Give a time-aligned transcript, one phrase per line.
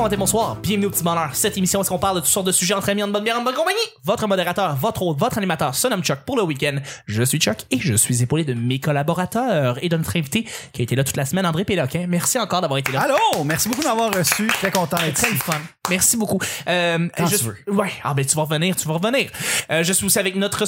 [0.00, 0.56] bon matin, bonsoir.
[0.56, 1.28] Bienvenue au petit bonheur.
[1.34, 3.38] Cette émission, est-ce qu'on parle de toutes sortes de sujets entre amis, en bonne bière,
[3.38, 3.76] en bonne compagnie?
[4.02, 6.76] Votre modérateur, votre hôte, votre animateur se nomme Chuck pour le week-end.
[7.06, 10.80] Je suis Chuck et je suis épaulé de mes collaborateurs et de notre invité qui
[10.80, 12.06] a été là toute la semaine, André Péloquin.
[12.08, 13.02] Merci encore d'avoir été là.
[13.02, 14.46] Allô, merci beaucoup de m'avoir reçu.
[14.46, 15.32] Très content d'être ici.
[15.34, 15.60] le fun.
[15.90, 16.38] Merci beaucoup.
[16.66, 17.56] Euh, Quand je- tu veux.
[17.74, 17.92] Ouais.
[18.02, 19.30] Ah ben tu vas revenir, tu vas revenir.
[19.70, 20.66] Euh, je suis aussi avec notre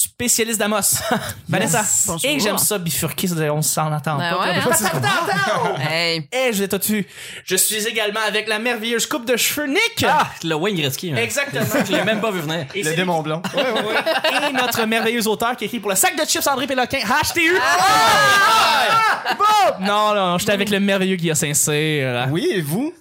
[0.00, 0.80] spécialiste d'Amos,
[1.48, 1.84] Vanessa.
[2.24, 4.40] Et j'aime ça bifurquer, on s'en attend Ben pas.
[4.40, 5.74] ouais, on hein?
[5.78, 6.28] Hey.
[6.32, 7.06] Eh, je l'ai tout tu.
[7.44, 10.04] Je suis également avec la merveilleuse coupe de cheveux Nick.
[10.08, 11.12] Ah, le Wayne Gretzky.
[11.12, 11.16] hein.
[11.16, 11.64] Exactement.
[11.86, 12.66] Je l'ai même pas vu venir.
[12.74, 13.42] Et Le démon blond.
[13.54, 17.56] Et notre merveilleux auteur qui écrit pour le sac de chips André Péloquin, HTU.
[17.60, 19.34] Ah!
[19.36, 19.84] Bon!
[19.84, 22.26] Non, non, non, j'étais avec le merveilleux Guillaume Saint-Cyr.
[22.30, 22.92] Oui, et vous?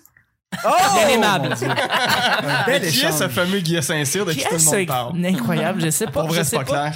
[0.52, 1.55] Bien aimable.
[2.66, 5.25] Bel Qui est ce fameux Guy Saint-Cyr de qui tout le monde parle?
[5.25, 6.12] incroyable, je sais pas.
[6.12, 6.94] Pour vrai, c'est pas clair.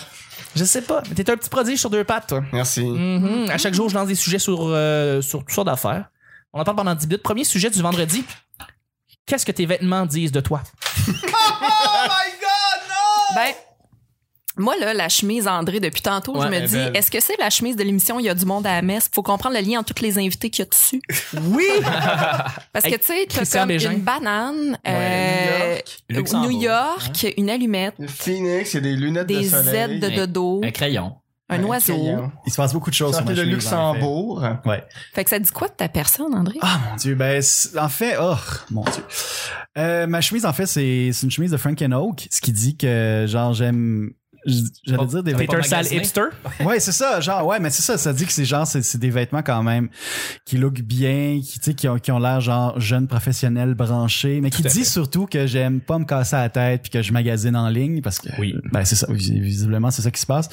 [0.56, 1.02] Je sais pas.
[1.10, 2.44] Mais T'es un petit prodige sur deux pattes, toi.
[2.52, 2.84] Merci.
[2.84, 3.50] Mhm.
[3.50, 6.06] À chaque jour, je lance des sujets sur, euh, sur toutes sortes d'affaires.
[6.52, 7.24] On en parle pendant 10 minutes.
[7.24, 8.24] Premier sujet du vendredi.
[9.26, 10.62] Qu'est-ce que tes vêtements disent de toi?
[13.36, 13.52] Ben,
[14.58, 17.50] moi, là, la chemise André, depuis tantôt, Ouais, je me dis, est-ce que c'est la
[17.50, 19.10] chemise de l'émission Il y a du monde à la messe?
[19.14, 21.02] Faut comprendre le lien entre tous les invités qu'il y a dessus.
[21.44, 21.66] Oui!
[22.72, 23.92] Parce que, tu sais, t'as comme Bégin.
[23.94, 25.78] une banane, Ouais, euh,
[26.10, 26.52] Luxembourg.
[26.52, 30.00] New York, une allumette, Phoenix, il y a des lunettes des de Z soleil.
[30.00, 31.16] de dodo, Un crayon.
[31.50, 31.94] un oiseau.
[31.96, 32.32] crayon.
[32.46, 34.00] Il se passe beaucoup de choses Ça sur ma chemise, en fait.
[34.00, 34.44] Luxembourg.
[34.66, 34.84] Ouais.
[35.14, 36.58] Fait que ça dit quoi de ta personne, André?
[36.62, 37.42] Ah mon dieu, ben
[37.78, 38.36] en fait, oh
[38.72, 39.04] mon dieu.
[39.78, 43.26] Euh, ma chemise en fait c'est une chemise de Frank Oak, ce qui dit que
[43.28, 44.12] genre j'aime
[44.46, 46.22] j'allais dire des T'es vêtements un sale hipster?
[46.66, 48.98] Ouais, c'est ça, genre ouais, mais c'est ça, ça dit que c'est genre c'est c'est
[48.98, 49.90] des vêtements quand même
[50.46, 54.42] qui look bien, qui tu sais qui ont qui ont l'air genre jeunes professionnels branchés,
[54.42, 54.84] mais qui dit fait.
[54.86, 58.20] surtout que j'aime pas me casser la tête puis que je magasine en ligne parce
[58.20, 58.56] que Oui.
[58.72, 60.50] ben c'est ça vis- visiblement c'est ça qui se passe.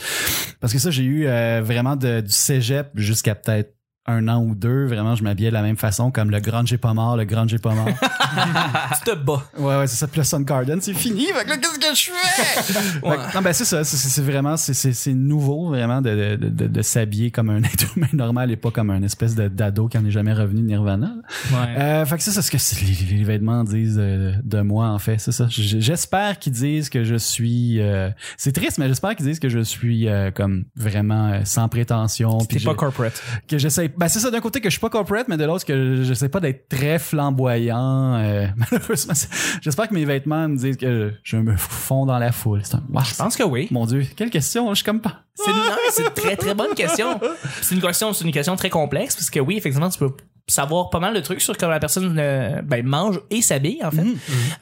[0.61, 3.75] Parce que ça j'ai eu euh, vraiment de, du cégep jusqu'à peut-être
[4.07, 6.79] un an ou deux, vraiment, je m'habillais de la même façon, comme le grand j'ai
[6.79, 7.87] pas mort, le grand j'ai pas mort.
[9.05, 9.45] tu te bats.
[9.59, 10.07] Ouais, ouais, c'est ça.
[10.09, 11.27] Puis le Sun Garden, c'est fini.
[11.27, 13.01] Fait que là, qu'est-ce que je fais?
[13.01, 13.85] Que- non, ben, c'est ça.
[13.85, 17.51] C'est- C'est c'est vraiment, c'est- c'est c'est nouveau, vraiment, de, de, de, de s'habiller comme
[17.51, 20.33] un être humain normal et pas comme un espèce de d'ado qui en est jamais
[20.33, 21.13] revenu de Nirvana.
[21.53, 21.77] Ouais.
[21.79, 24.89] Euh, fait que ça, c'est ce que c'est- les, les vêtements disent euh, de moi,
[24.89, 25.19] en fait.
[25.19, 25.47] C'est ça.
[25.49, 29.61] J'espère qu'ils disent que je suis, euh, c'est triste, mais j'espère qu'ils disent que je
[29.61, 32.39] suis, euh, comme vraiment euh, sans prétention.
[32.39, 33.23] T'es puis pas corporate.
[33.49, 35.67] que j'essaie ben c'est ça d'un côté que je suis pas corporate mais de l'autre
[35.67, 39.13] que je sais pas d'être très flamboyant euh, malheureusement
[39.61, 43.03] j'espère que mes vêtements me disent que je me fonds dans la foule un wow,
[43.05, 43.69] Je pense que oui.
[43.71, 46.37] mon dieu quelle question je suis comme pas C'est une, non, mais c'est une très
[46.37, 47.21] très bonne question.
[47.63, 50.11] C'est une question, c'est une question très complexe parce que oui, effectivement, tu peux
[50.47, 53.91] savoir pas mal de trucs sur comment la personne euh, ben, mange et s'habille en
[53.91, 54.05] fait.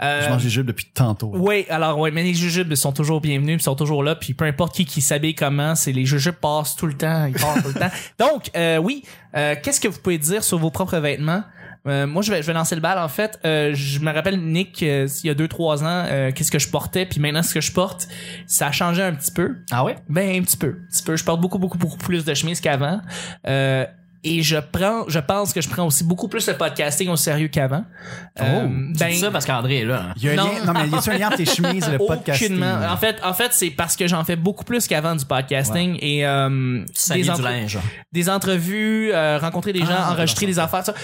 [0.02, 3.20] Euh, je mange des jupes depuis tantôt Oui, alors oui, mais les jujubes sont toujours
[3.20, 6.34] bienvenus, puis sont toujours là, puis peu importe qui qui s'habille comment, c'est les jujubes
[6.34, 7.90] passent tout le temps, ils passent tout le temps.
[8.18, 9.02] Donc euh, oui,
[9.36, 11.42] euh, qu'est-ce que vous pouvez dire sur vos propres vêtements?
[11.88, 12.98] Euh, moi, je vais, je vais lancer le bal.
[12.98, 16.32] En fait, Euh, je me rappelle Nick, euh, il y a deux trois ans, euh,
[16.32, 18.08] qu'est-ce que je portais, puis maintenant ce que je porte,
[18.46, 19.56] ça a changé un petit peu.
[19.70, 19.96] Ah ouais?
[20.08, 21.16] Ben un petit peu, un petit peu.
[21.16, 23.00] Je porte beaucoup beaucoup beaucoup plus de chemises qu'avant.
[24.24, 27.16] Euh, et je prends, je pense que je prends aussi beaucoup plus le podcasting au
[27.16, 27.84] sérieux qu'avant.
[28.40, 28.68] Euh,
[28.98, 30.06] Tu dis ça parce qu'André est là.
[30.10, 30.14] hein.
[30.16, 30.44] il y a un non.
[30.44, 32.48] lien non mais y a un lien entre tes chemises et le podcasting?
[32.48, 32.80] Aucunement.
[32.90, 36.26] En fait, en fait, c'est parce que j'en fais beaucoup plus qu'avant du podcasting et
[36.26, 37.78] euh, des, du entre- linge.
[38.12, 40.84] des entrevues, euh, rencontrer des gens, Ah, enregistrer des affaires.
[40.84, 40.94] Ça.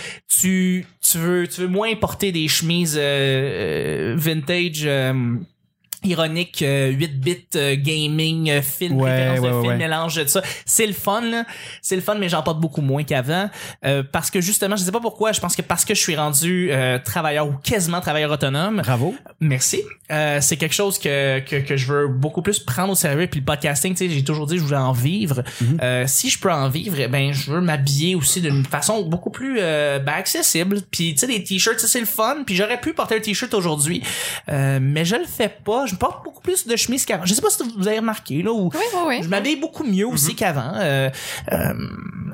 [0.40, 4.16] Tu, tu veux, tu veux moins porter des chemises euh,
[6.04, 6.62] vintage.
[6.62, 9.76] euh, ironique 8 bits euh, gaming euh, film Ouais, référence de film ouais.
[9.76, 11.44] mélange de ça c'est le fun
[11.82, 13.50] c'est le fun mais j'en porte beaucoup moins qu'avant
[13.84, 16.16] euh, parce que justement je sais pas pourquoi je pense que parce que je suis
[16.16, 19.82] rendu euh, travailleur ou quasiment travailleur autonome bravo Merci.
[20.10, 23.26] Euh, c'est quelque chose que, que, que je veux beaucoup plus prendre au sérieux.
[23.26, 25.42] Puis le podcasting, tu sais, j'ai toujours dit que je voulais en vivre.
[25.82, 29.30] Euh, si je peux en vivre, eh ben je veux m'habiller aussi d'une façon beaucoup
[29.30, 30.80] plus euh, ben, accessible.
[30.90, 32.38] Puis tu sais, les t-shirts, ça, c'est le fun.
[32.46, 34.02] Puis j'aurais pu porter un t-shirt aujourd'hui,
[34.50, 35.86] euh, mais je le fais pas.
[35.86, 37.24] Je porte beaucoup plus de chemises qu'avant.
[37.24, 38.52] Je sais pas si vous avez remarqué là.
[38.52, 39.22] Ou Oui, oui, oui.
[39.22, 40.72] je m'habille beaucoup mieux aussi qu'avant.
[40.76, 41.10] Euh,
[41.52, 41.74] euh,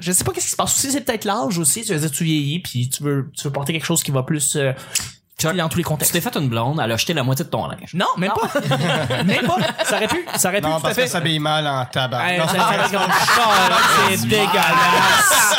[0.00, 0.90] je sais pas qu'est-ce qui se passe aussi.
[0.92, 1.82] C'est peut-être l'âge aussi.
[1.82, 4.22] Tu veux dire, tu vieillis, puis tu veux, tu veux porter quelque chose qui va
[4.22, 4.72] plus euh,
[5.48, 7.66] dans tous les Tu t'es fait une blonde, elle a jeté la moitié de ton
[7.66, 7.94] linge.
[7.94, 8.60] Non, même pas.
[9.24, 9.56] même pas.
[9.84, 10.24] Ça aurait pu.
[10.36, 11.02] Ça aurait pu Non, à parce fait.
[11.02, 12.28] que ça s'habille mal en tabac.
[12.32, 12.98] Hey, Non, ça- ça-
[14.10, 15.56] c'est dégueulasse.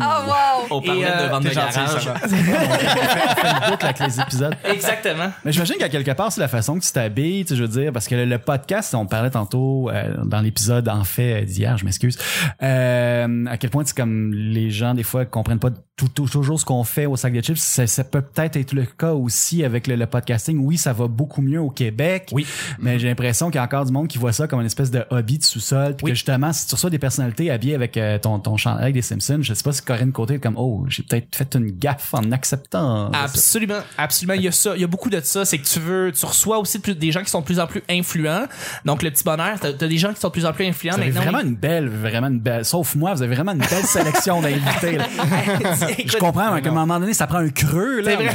[0.00, 0.66] Oh, wow!
[0.70, 2.04] On parlait euh, de vente de T'es gentil, garage.
[2.04, 2.18] ça va.
[2.28, 5.32] fait boucle avec les épisodes Exactement.
[5.44, 7.68] Mais j'imagine qu'à quelque part, c'est la façon que tu t'habilles, tu sais, je veux
[7.68, 11.76] dire, parce que le, le podcast, on parlait tantôt euh, dans l'épisode en fait d'hier,
[11.78, 12.18] je m'excuse,
[12.62, 16.58] euh, à quel point c'est comme les gens des fois comprennent pas tout, tout- toujours
[16.58, 19.64] ce qu'on fait au sac de chips, ça, ça peut peut-être être le cas aussi
[19.64, 20.58] avec le, le podcasting.
[20.58, 22.28] Oui, ça va beaucoup mieux au Québec.
[22.32, 22.46] Oui.
[22.78, 24.90] Mais j'ai l'impression qu'il y a encore du monde qui voit ça comme une espèce
[24.90, 25.96] de hobby de sous-sol.
[25.96, 26.10] Puis Oui.
[26.12, 29.38] que justement, si tu reçois des personnalités habillées avec euh, ton, ton chandail des Simpsons,
[29.42, 32.30] je sais pas si Corinne Côté est comme, oh, j'ai peut-être fait une gaffe en
[32.32, 33.12] acceptant.
[33.12, 33.18] ça.
[33.22, 34.34] Absolument, absolument.
[34.34, 35.44] Il y a ça, il y a beaucoup de ça.
[35.44, 37.60] C'est que tu veux, tu reçois aussi de plus- des gens qui sont de plus
[37.60, 38.46] en plus influents.
[38.84, 40.94] Donc le petit bonheur, t'as as des gens qui sont de plus en plus influents.
[40.94, 43.58] Vous avez Maintenant, vraiment une belle, vraiment une belle, sauf moi, vous avez vraiment une
[43.58, 44.98] belle sélection d'invités.
[46.06, 48.14] Je comprends, mais à un moment donné, ça prend un creux, là.
[48.16, 48.24] Vrai.
[48.24, 48.32] Mais,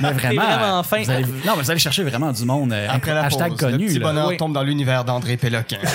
[0.00, 0.42] mais vraiment.
[0.42, 1.02] Vraiment fin.
[1.02, 2.72] vous allez- non, mais vous allez chercher vraiment du monde.
[2.72, 3.78] euh, Après la hashtag pause, connu.
[3.84, 4.06] le petit là.
[4.08, 4.36] bonheur Oui.
[4.36, 5.78] tombe dans l'univers d'André Péloquin.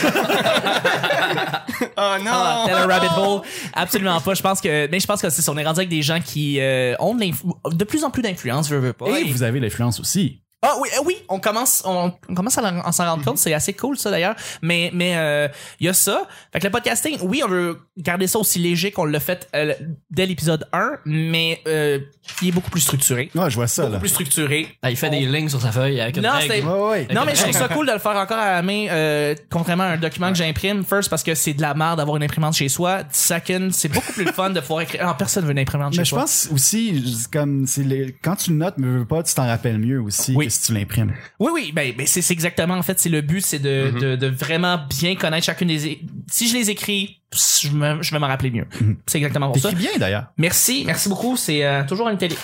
[1.97, 2.31] oh non!
[2.31, 3.41] Ah, tel un rabbit hole.
[3.73, 4.33] Absolument pas.
[4.33, 5.51] Je pense que, mais je pense que c'est ça.
[5.51, 8.75] On est rendu avec des gens qui euh, ont de, plus en plus d'influence, je
[8.75, 9.07] veux pas.
[9.19, 10.41] Et vous avez l'influence aussi.
[10.65, 13.37] Ah oui, euh, oui, on commence, on, on commence à, s'en rendre compte.
[13.37, 14.35] C'est assez cool ça d'ailleurs.
[14.61, 15.47] Mais mais euh,
[15.79, 16.27] il y a ça.
[16.51, 19.73] Fait que le podcasting, oui, on veut garder ça aussi léger qu'on l'a fait euh,
[20.09, 21.99] dès l'épisode 1, mais euh,
[22.41, 23.29] il est beaucoup plus structuré.
[23.35, 23.89] Ouais, je vois ça, là.
[23.89, 24.67] Beaucoup plus structuré.
[24.81, 26.53] Ah, il fait des lignes sur sa feuille avec une Non, règle.
[26.53, 27.07] c'était- Ouais, ouais.
[27.13, 29.83] Non, mais je trouve ça cool de le faire encore à la main, euh, contrairement
[29.83, 30.83] à un document que j'imprime.
[30.83, 33.03] First, parce que c'est de la merde d'avoir une imprimante chez soi.
[33.11, 35.01] Second, c'est beaucoup plus fun de pouvoir écrire.
[35.05, 36.19] Ah, personne veut une imprimante chez Mais je soi.
[36.21, 40.01] pense aussi, comme, c'est les, quand tu notes, mais veux pas, tu t'en rappelles mieux
[40.01, 40.49] aussi Oui.
[40.55, 41.13] Si tu l'imprimes.
[41.39, 44.27] Oui, oui, ben, ben c'est exactement, en fait, c'est le but, c'est de, de, de
[44.27, 46.01] vraiment bien connaître chacune des...
[46.31, 48.65] Si je les écris, je, me, je vais m'en rappeler mieux.
[49.05, 49.71] C'est exactement pour ça.
[49.71, 50.25] Bien, d'ailleurs.
[50.37, 51.35] Merci, merci beaucoup.
[51.37, 52.39] C'est euh, toujours un italique.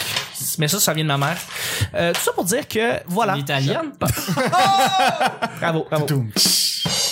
[0.58, 1.38] Mais ça, ça vient de ma mère.
[1.94, 3.36] Euh, tout ça pour dire que, voilà.
[3.36, 3.92] L'italienne?
[5.60, 6.06] Bravo, bravo.
[6.06, 6.26] Tout.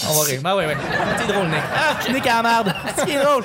[0.09, 0.41] On va rire.
[0.41, 0.77] Ben ouais, ouais.
[1.19, 1.59] C'est drôle, Nick.
[1.75, 2.75] Ah, Nick à la merde.
[2.97, 3.43] C'est drôle.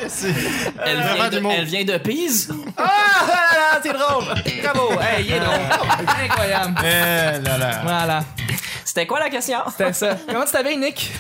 [0.85, 2.53] Elle vient, de, elle vient de Pise?
[2.79, 3.44] Ah,
[3.85, 4.25] c'est drôle.
[4.63, 5.01] Bravo.
[5.01, 5.55] Hey, il est drôle.
[6.25, 6.75] Incroyable.
[6.81, 7.81] Eh là là.
[7.83, 8.25] Voilà.
[8.85, 9.59] C'était quoi la question?
[9.71, 10.17] C'était ça.
[10.29, 11.11] Comment tu t'habilles, Nick?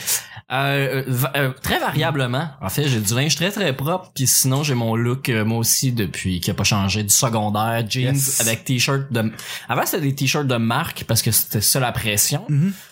[0.52, 2.48] Euh, euh, euh, très variablement.
[2.60, 5.56] En fait, j'ai du linge très très propre, puis sinon j'ai mon look euh, moi
[5.56, 8.42] aussi depuis qui a pas changé du secondaire, jeans Yes.
[8.42, 9.32] avec t-shirt de.
[9.70, 12.46] Avant c'était des t-shirts de marque parce que c'était ça la pression.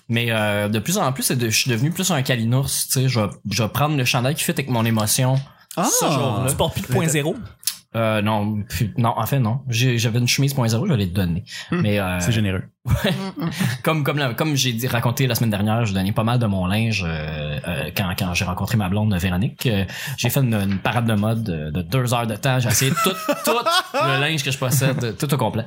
[0.08, 2.70] Mais euh, de plus en plus, c'est de- je suis devenu plus un calinours.
[2.70, 5.38] Tu sais, je vais, prendre le chandail qui fait avec mon émotion.
[5.76, 5.84] Ah!
[5.84, 6.48] Ce.
[6.50, 7.36] Tu portes plus de point zéro?
[7.94, 8.64] Euh, non,
[8.96, 9.60] non, en fait non.
[9.68, 11.44] J'avais une chemise point zéro, je vais te donner.
[11.70, 12.62] Mais euh, C'est généreux.
[13.82, 16.46] comme comme la- comme j'ai dit raconté la semaine dernière, je donnais pas mal de
[16.46, 19.66] mon linge euh, euh, quand quand j'ai rencontré ma blonde Véronique.
[19.66, 19.84] Euh,
[20.16, 22.58] j'ai fait une, une parade de mode de, de deux heures de temps.
[22.58, 23.10] J'ai essayé tout
[23.44, 23.52] tout
[23.94, 25.64] le linge que je possède, tout au complet.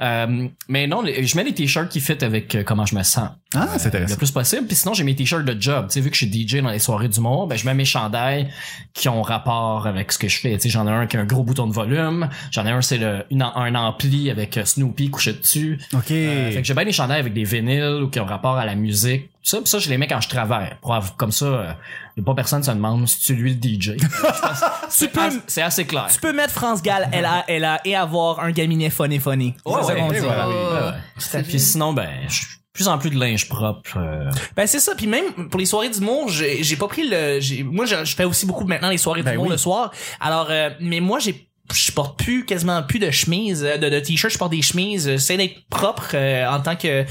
[0.00, 3.66] Euh, mais non, je mets les t-shirts qui fit avec comment je me sens Ah,
[3.78, 4.16] c'est le intéressant.
[4.16, 4.66] plus possible.
[4.66, 5.86] Puis sinon, j'ai mes t-shirts de job.
[5.88, 7.74] Tu sais, vu que je suis DJ dans les soirées du monde, ben, je mets
[7.74, 8.48] mes chandails
[8.92, 10.52] qui ont rapport avec ce que je fais.
[10.54, 12.28] Tu sais, j'en ai un qui a un gros bouton de volume.
[12.50, 15.78] J'en ai un, c'est le, une, un ampli avec Snoopy couché dessus.
[15.94, 16.12] OK.
[16.58, 18.74] Fait que j'ai bien des chandails avec des vinyles ou qui ont rapport à la
[18.74, 19.28] musique.
[19.30, 20.70] Tout ça, puis ça, je les mets quand je travaille.
[20.82, 21.72] Pour avoir- comme ça, euh,
[22.16, 23.96] y a pas personne se demande si tu lui le DJ.
[24.88, 26.08] c'est, peux- assez, c'est assez clair.
[26.12, 29.54] Tu peux mettre France Gall, LA, LA et avoir un gaminet funny funny.
[29.64, 30.26] Ouais, C'est ça ouais, qu'on ouais, dit.
[30.26, 31.42] ouais, ouais, ouais.
[31.44, 33.96] Puis sinon, ben, je plus en plus de linge propre.
[33.98, 34.94] euh, Ben c'est ça.
[34.96, 37.40] Puis même pour les soirées d'humour, j'ai j'ai pas pris le.
[37.40, 39.52] j'ai- Moi, je, je fais aussi beaucoup maintenant les soirées Ben d'humour oui.
[39.52, 39.90] le soir.
[40.20, 44.00] Alors, euh, mais moi, j'ai je porte plus quasiment plus de chemise euh, de, de
[44.00, 47.04] t-shirt je porte des chemises j'essaie d'être propre euh, en tant que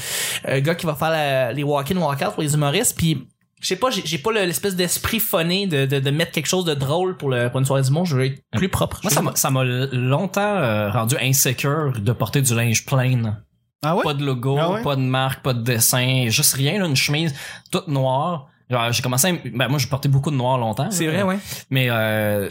[0.47, 3.27] euh, gars qui va faire la- les walk-in walk-out pour les humoristes puis
[3.61, 6.47] je sais pas j'ai j'ai pas le- l'espèce d'esprit phoné de, de, de mettre quelque
[6.47, 9.11] chose de drôle pour, le, pour une soirée d'humour je veux être plus propre Moi,
[9.11, 13.37] ça m'a, ça m'a longtemps euh, rendu insécure de porter du linge plain.
[13.83, 14.03] Ah ouais?
[14.03, 14.81] Pas de logo, Ah ouais?
[14.81, 17.33] pas de marque, pas de dessin, juste rien, là, une chemise
[17.71, 18.47] toute noire.
[18.71, 20.89] Genre, j'ai commencé à, ben, moi, j'ai porté beaucoup de noir longtemps.
[20.91, 21.37] c'est vrai ouais
[21.69, 22.49] Mais euh,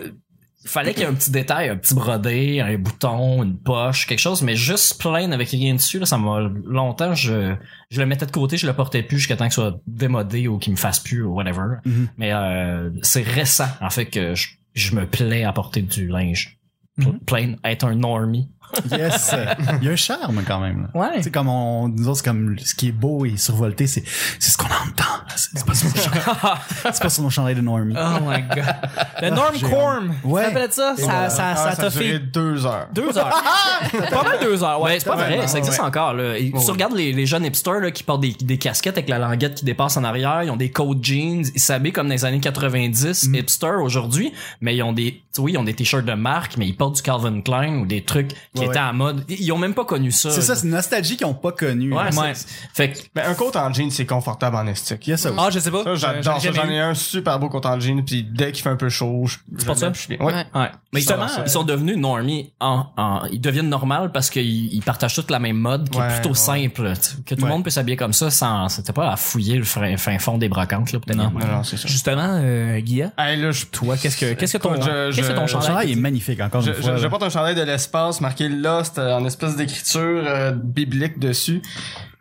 [0.67, 4.07] il fallait qu'il y ait un petit détail, un petit brodé, un bouton, une poche,
[4.07, 7.55] quelque chose, mais juste plain avec rien dessus, là, ça m'a longtemps, je,
[7.89, 10.59] je le mettais de côté, je le portais plus jusqu'à temps qu'il soit démodé ou
[10.59, 11.77] qu'il me fasse plus ou whatever.
[11.85, 12.09] Mhm.
[12.19, 16.59] Mais euh, c'est récent, en fait, que je, je me plais à porter du linge.
[16.97, 17.21] Mhm.
[17.21, 18.51] Plain, être un normie.
[18.91, 19.35] Yes.
[19.81, 20.89] Il y a un charme quand même.
[20.95, 21.01] là.
[21.01, 23.87] ouais Tu sais, comme on, nous autres, c'est comme ce qui est beau et survolté,
[23.87, 24.03] c'est,
[24.39, 25.05] c'est ce qu'on entend.
[25.35, 25.95] C'est, c'est pas sur nos
[26.93, 27.95] c'est pas sur nos chandails de Normie.
[27.99, 28.75] oh my god
[29.23, 30.53] le Norm Corm Ouais.
[30.53, 30.95] tu ça?
[30.97, 32.89] Ça ça, Ah, ça ça t'a fait deux heures.
[32.93, 33.31] deux heures
[34.11, 35.85] pas mal deux heures ouais Ouais, c'est pas vrai, ça existe ouais.
[35.85, 36.15] encore.
[36.15, 36.39] Là.
[36.39, 39.19] Et Tu regardes les, les jeunes hipsters là, qui portent des, des casquettes avec la
[39.19, 42.25] languette qui dépasse en arrière, ils ont des coats jeans, ils s'habillent comme dans les
[42.25, 46.57] années 90, hipsters aujourd'hui, mais ils ont des, oui, ils ont des t-shirts de marque,
[46.57, 49.25] mais ils portent du Calvin Klein ou des trucs qui Ouais, était en mode.
[49.29, 50.31] Ils ont même pas connu ça.
[50.31, 51.93] C'est ça, c'est une nostalgie qu'ils ont pas connue.
[51.93, 52.35] Ouais, Ouais.
[52.35, 55.07] c'est- Fait que Ben, un coat en jean, c'est confortable en estique.
[55.07, 55.39] Il y a ça aussi.
[55.41, 55.85] Ah, je sais pas.
[55.85, 56.53] Ça, j'adore ça.
[56.53, 59.25] J'en ai un super beau coat en jean, puis dès qu'il fait un peu chaud,
[59.27, 59.93] je, je ça?
[59.93, 60.25] je suis bien.
[60.27, 60.33] Ouais.
[60.35, 60.45] Ouais.
[60.55, 60.71] Ouais.
[60.93, 65.15] Mais justement, ils sont devenus normies en, en- ils deviennent normales parce qu'ils ils partagent
[65.15, 66.35] toute la même mode qui Ouais, est plutôt ouais.
[66.35, 66.93] simple.
[66.95, 67.49] tu sais, Que tout Ouais.
[67.49, 70.39] le monde peut s'habiller comme ça sans, c'était pas à fouiller le fin, fin fond
[70.39, 71.17] des brocantes, là, peut-être.
[71.17, 71.31] Non.
[71.31, 71.87] Non, non, c'est ça.
[71.89, 75.47] justement, euh, Guilla, Hey, là, je, toi, qu'est-ce que, qu'est-ce que ton, qu'est-ce que ton
[75.47, 75.93] chandail?
[75.93, 76.97] Est magnifique, encore je, une fois.
[76.97, 81.63] je, porte un chandail de l'espace marqué Lost euh, en espèce d'écriture euh, biblique dessus.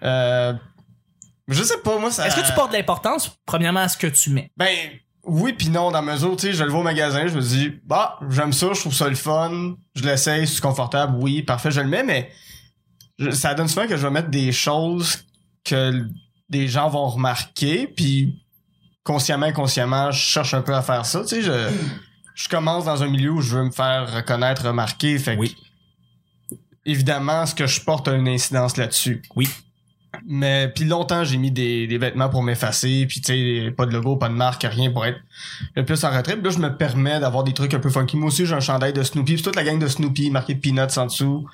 [0.04, 0.54] Euh,
[1.48, 2.28] je sais pas, moi, ça...
[2.28, 4.52] Est-ce que tu portes de l'importance, premièrement, à ce que tu mets?
[4.58, 4.74] Ben,
[5.24, 7.42] oui puis non, dans la mesure, tu sais, je le vois au magasin, je me
[7.42, 11.72] dis, bah, j'aime ça, je trouve ça le fun, je l'essaye, c'est confortable, oui, parfait,
[11.72, 12.32] je le mets, mais
[13.20, 15.20] je- ça donne souvent que je vais mettre des choses
[15.64, 16.06] que
[16.50, 18.40] des gens vont remarquer, puis
[19.04, 21.70] consciemment, inconsciemment, je cherche un peu à faire ça, tu sais, je,
[22.36, 25.56] je commence dans un milieu où je veux me faire reconnaître, remarquer, fait que, Oui.
[26.86, 29.22] Évidemment, ce que je porte a une incidence là-dessus.
[29.36, 29.48] Oui.
[30.26, 33.34] Mais puis longtemps j'ai mis des, des vêtements pour m'effacer puis tu
[33.66, 35.20] sais pas de logo pas de marque rien pour être
[35.76, 38.16] le plus en retrait Puis là je me permets d'avoir des trucs un peu funky
[38.16, 40.98] moi aussi j'ai un chandail de Snoopy puis toute la gang de Snoopy marqué Peanuts
[40.98, 41.46] en dessous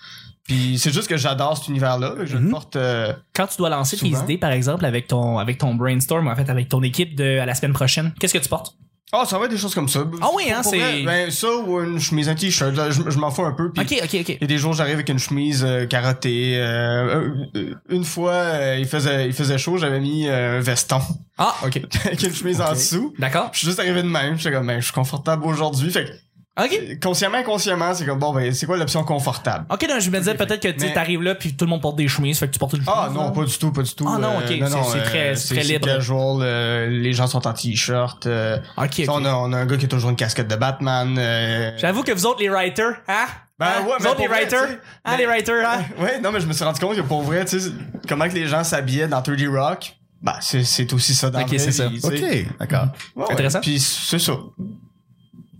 [0.43, 2.51] puis c'est juste que j'adore cet univers là je le Mhm.
[2.51, 6.27] porte euh, Quand tu dois lancer tes idées, par exemple, avec ton, avec ton brainstorm,
[6.27, 8.75] en fait, avec ton équipe de, à la semaine prochaine, qu'est-ce que tu portes?
[9.13, 11.81] Ah ça va être des choses comme ça Ah oui, hein, c'est- ben ça ou
[11.81, 14.29] une chemise un t-shirt je, je m'en fous un peu puis Ok, ok, ok.
[14.29, 18.31] il y a des jours j'arrive avec une chemise euh, carottée euh, euh, une fois
[18.33, 21.01] euh, il faisait il faisait chaud j'avais mis euh, un veston
[21.37, 21.81] Ah, ok.
[22.05, 23.49] avec une chemise en dessous D'accord.
[23.53, 26.09] je suis juste arrivé de même j'étais comme ben je suis confortable aujourd'hui fait
[26.57, 26.99] que Ok.
[27.01, 29.65] consciemment, inconsciemment, c'est comme bon, ben, c'est quoi l'option confortable?
[29.69, 31.69] Ok, non, je me disais peut-être que tu sais, Mais- t'arrives là puis tout le
[31.69, 32.93] monde porte des chemises, fait que tu portes une chemise.
[32.95, 34.05] Ah non, pas du tout, pas du tout.
[34.07, 35.87] Ah non, ok, c'est- euh, très- c'est très libre.
[35.87, 38.25] casual, euh, les gens sont en t-shirt.
[38.27, 39.05] euh, Ok, ok.
[39.09, 41.15] On, a, on a un gars qui a toujours une casquette de Batman.
[41.17, 43.25] euh, J'avoue que vous autres, les writers, hein?
[43.57, 43.69] Ben Hein?
[43.81, 45.81] ouais, vous mais autres, les pour vrai, writers, hein, les writers, hein?
[45.99, 47.69] Ouais, non, mais je me suis rendu compte que pour vrai, tu sais,
[48.09, 51.49] comment que les gens s'habillaient dans 3D Rock, bah c'est c'est aussi ça dans Ok,
[51.57, 51.87] c'est ça.
[52.03, 52.21] Ok,
[52.59, 52.87] d'accord.
[53.29, 53.61] Intéressant.
[53.61, 54.33] Puis c'est ça.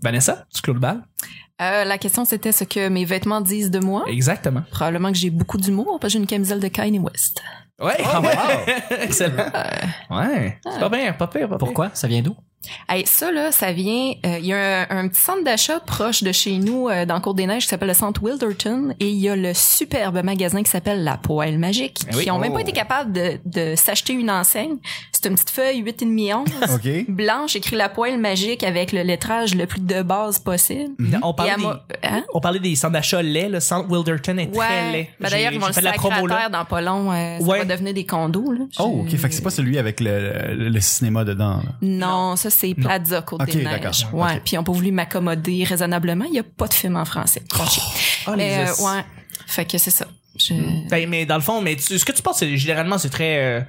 [0.02, 1.02] Vanessa, tu clôt le bal?
[1.60, 4.04] Euh, la question, c'était ce que mes vêtements disent de moi.
[4.08, 4.62] Exactement.
[4.70, 7.40] Probablement que j'ai beaucoup d'humour parce que j'ai une camisole de Kanye West.
[7.80, 7.96] Ouais.
[9.02, 9.44] Excellent.
[10.10, 10.58] Ouais.
[10.64, 11.58] C'est pas bien, pas pire, pas pire.
[11.58, 11.90] Pourquoi?
[11.94, 12.34] Ça vient d'où?
[12.88, 14.12] Hey, ça, là, ça vient...
[14.24, 17.20] euh, Il y a un, un petit centre d'achat proche de chez nous, euh, dans
[17.20, 18.94] Côte-des-Neiges, qui s'appelle le centre Wilderton.
[19.00, 22.22] Et il y a le superbe magasin qui s'appelle La Poêle Magique, Eh oui.
[22.24, 22.54] qui ont même Oh.
[22.54, 24.76] pas été capables de, de s'acheter une enseigne.
[25.22, 27.04] C'est une petite feuille 8,5 11 Ok.
[27.08, 30.94] blanche, écrit La Poêle Magique avec le lettrage le plus de base possible.
[31.22, 32.24] On Et parlait, elle des, hein?
[32.34, 34.92] on parlait des centres d'achat lait, le centre Wilderton est très Ouais.
[34.92, 35.08] laid.
[35.20, 37.12] Ben, D'ailleurs, ils vont le sacrer à dans pas long.
[37.12, 37.58] euh, ça Ouais.
[37.60, 38.50] va devenir des condos.
[38.52, 38.64] Là.
[38.80, 39.16] Oh, ok.
[39.16, 41.58] Fait que c'est pas celui avec le, le, le cinéma dedans.
[41.58, 41.72] là.
[41.82, 43.84] Non, ça c'est Plaza Côte Ok, des d'accord.
[43.92, 44.08] Neiges.
[44.12, 44.42] Ouais, Ouais, ok.
[44.44, 46.24] puis ils ont pas voulu m'accommoder raisonnablement.
[46.24, 47.42] Il y a pas de film en français.
[47.70, 47.82] Chier.
[48.26, 48.80] Oh, mais les euh, os.
[48.80, 49.04] ouais,
[49.46, 50.06] fait que c'est ça.
[50.36, 50.54] Je...
[50.88, 53.36] Ben, mais dans le fond, mais tu- ce que tu penses, c'est généralement, c'est très,
[53.38, 53.60] euh,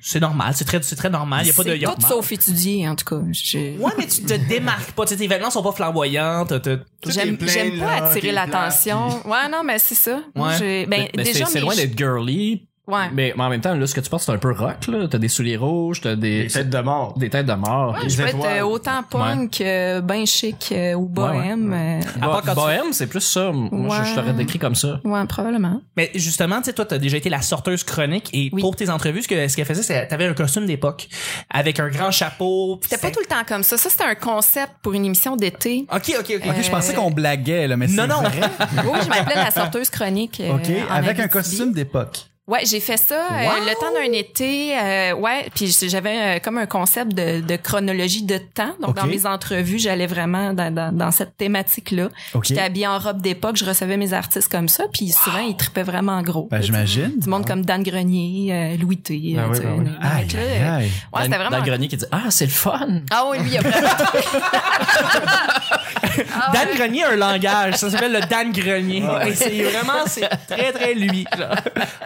[0.00, 1.46] c'est normal, c'est très, c'est très normal.
[1.46, 3.20] Y a pas de, C'est y a tout pas- sauf étudié en tout cas.
[3.32, 5.04] Je- Ouais, mais tu te démarques pas.
[5.04, 6.44] Tu sais, tes vêtements sont pas flamboyants.
[6.46, 9.08] t'as- t'as- Tout J'aime plein, j'aime pas là, attirer t'es l'attention.
[9.28, 10.20] Ouais, non, mais c'est ça.
[10.34, 10.54] Moi, Ouais.
[10.58, 12.68] j'ai- Ben, Mais- mais déjà, c'est c'est mes- loin d'être girly.
[12.88, 13.08] Ouais.
[13.12, 15.06] Mais, mais en même temps, là, ce que tu portes, c'est un peu rock, là.
[15.08, 17.16] T'as des souliers rouges, t'as des, Des têtes de mort.
[17.16, 17.92] des têtes de mort.
[17.94, 18.58] Ouais, je peux être étoiles.
[18.58, 21.72] euh, autant punk, euh, ben chic euh, ou bohème.
[21.72, 23.52] euh, À part quand tu- Bohème, c'est plus ça.
[23.52, 24.32] Moi, je, je t'aurais Ouais.
[24.34, 25.00] décrit comme ça.
[25.04, 25.80] Ouais, probablement.
[25.96, 28.60] Mais justement, tu sais, toi, t'as déjà été la sorteuse chronique et Oui.
[28.60, 31.08] pour tes entrevues, ce que ce qu'elle faisait, c'est t'avais un costume d'époque
[31.50, 32.80] avec un grand chapeau.
[32.82, 33.76] C'était pas tout le temps comme ça.
[33.78, 35.86] Ça, c'était un concept pour une émission d'été.
[35.94, 36.42] Ok, ok, ok.
[36.48, 38.22] Ok, je pensais qu'on blaguait, là, mais c'est Non, non.
[38.22, 38.40] vrai.
[38.92, 40.40] Oui, je m'appelais la sorteuse chronique.
[40.40, 42.26] euh, Ok, avec un costume d'époque.
[42.48, 44.76] Ouais, j'ai fait ça euh, le temps d'un été.
[44.76, 48.74] euh, ouais, puis j'avais euh, comme un concept de, de chronologie de temps.
[48.80, 52.08] Donc dans mes entrevues, j'allais vraiment dans, dans, dans cette thématique-là.
[52.42, 55.84] J'étais habillée en robe d'époque, je recevais mes artistes comme ça, puis souvent ils tripaient
[55.84, 56.48] vraiment gros.
[56.50, 57.12] Ben, j'imagine.
[57.16, 59.36] Du monde comme Dan Grenier, Louis T.
[59.38, 59.84] Ah oui, ben oui.
[59.84, 60.90] donc Aïe, là, aïe, aïe.
[61.14, 61.50] Ouais, c'était Dans- vraiment.
[61.50, 63.02] Dans le grenier qui dit Ah, c'est le fun!
[63.12, 63.88] Ah oui, lui, il a vraiment.
[66.34, 66.68] Ah Dan.
[66.76, 69.02] Grenier a un langage, ça s'appelle le Dan Grenier.
[69.26, 71.26] Et c'est vraiment, c'est très très lui.
[71.38, 71.54] genre.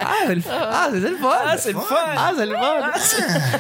[0.01, 1.29] Ah, c'est le, ah, c'est le fun.
[1.47, 1.97] Ah, c'est le fun.
[2.17, 3.57] Ah, c'est le fun.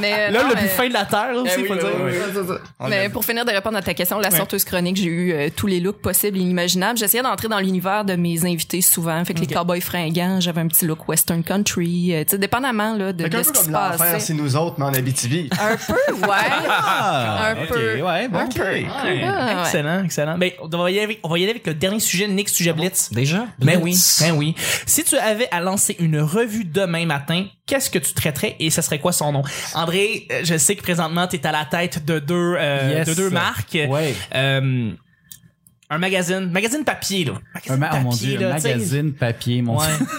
[0.00, 1.74] Mais, Là, non, le mais- plus fin de la terre, là, aussi, Eh oui, faut
[1.74, 1.88] oui, dire.
[2.04, 2.12] oui,
[2.48, 2.54] oui.
[2.78, 5.48] On Mais pour finir de répondre à ta question, la sorteuse chronique, j'ai eu euh,
[5.54, 6.98] tous les looks possibles et inimaginables.
[6.98, 9.24] J'essayais d'entrer dans l'univers de mes invités souvent.
[9.24, 12.14] Fait que les cowboys fringants, j'avais un petit look western country.
[12.14, 14.20] euh, tu sais, dépendamment là, de, de ce peu qui se passait.
[14.20, 15.50] c'est nous autres, mais en Abitibi.
[15.60, 16.36] Un peu, ouais.
[16.68, 18.00] Ah, Un peu.
[18.02, 18.38] ouais, bon.
[18.38, 18.62] Un peu.
[18.62, 19.67] Ah, ouais.
[19.68, 20.38] Excellent, excellent.
[20.38, 22.48] Ben, on va y aller avec, on va y aller avec le dernier sujet, Nick,
[22.48, 23.10] sujet Blitz.
[23.12, 23.46] Déjà?
[23.58, 24.22] Ben oui, Blitz?
[24.22, 24.54] ben oui.
[24.86, 28.82] Si tu avais à lancer une revue demain matin, qu'est-ce que tu traiterais et ce
[28.82, 29.42] serait quoi son nom?
[29.74, 33.08] André, euh, je sais que présentement tu es à la tête de deux, euh, Yes.
[33.08, 33.78] de deux marques.
[33.88, 34.14] Ouais.
[34.34, 34.90] Euh,
[35.90, 37.32] Un magazine, magazine papier là.
[37.70, 39.86] Un Magazine ma- oh mon papier, dieu, là, magazine papier, mon Ouais.
[39.96, 40.06] dieu.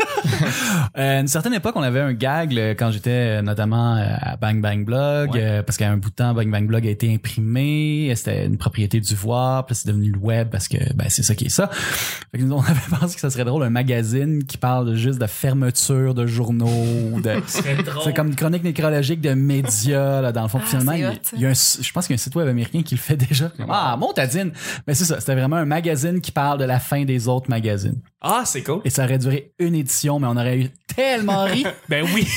[0.97, 3.09] Euh, à une certaine époque, on avait un gag là, quand j'étais
[3.39, 5.41] euh, notamment euh, à Bang Bang Blog, Ouais.
[5.41, 8.57] euh, parce qu'à un bout de temps, Bang Bang Blog a été imprimé, c'était une
[8.57, 11.45] propriété du voir, puis là, c'est devenu le web parce que ben c'est ça qui
[11.45, 11.69] est ça.
[12.31, 15.19] Fait que nous, on avait pensé que ça serait drôle un magazine qui parle juste
[15.19, 16.67] de fermeture de journaux,
[17.13, 20.59] ou de c'est comme une chronique nécrologique de médias là dans le fond.
[20.61, 21.01] Ah, Finalement, il
[21.41, 23.17] y a un, je pense qu'il y a un site web américain qui le fait
[23.17, 23.51] déjà.
[23.69, 24.51] Ah, Montadine.
[24.87, 28.01] Mais c'est ça, c'était vraiment un magazine qui parle de la fin des autres magazines.
[28.21, 28.81] Ah, c'est cool.
[28.85, 31.65] Et ça aurait duré une édition, mais on aurait eu tellement ri.
[31.89, 32.27] Ben oui.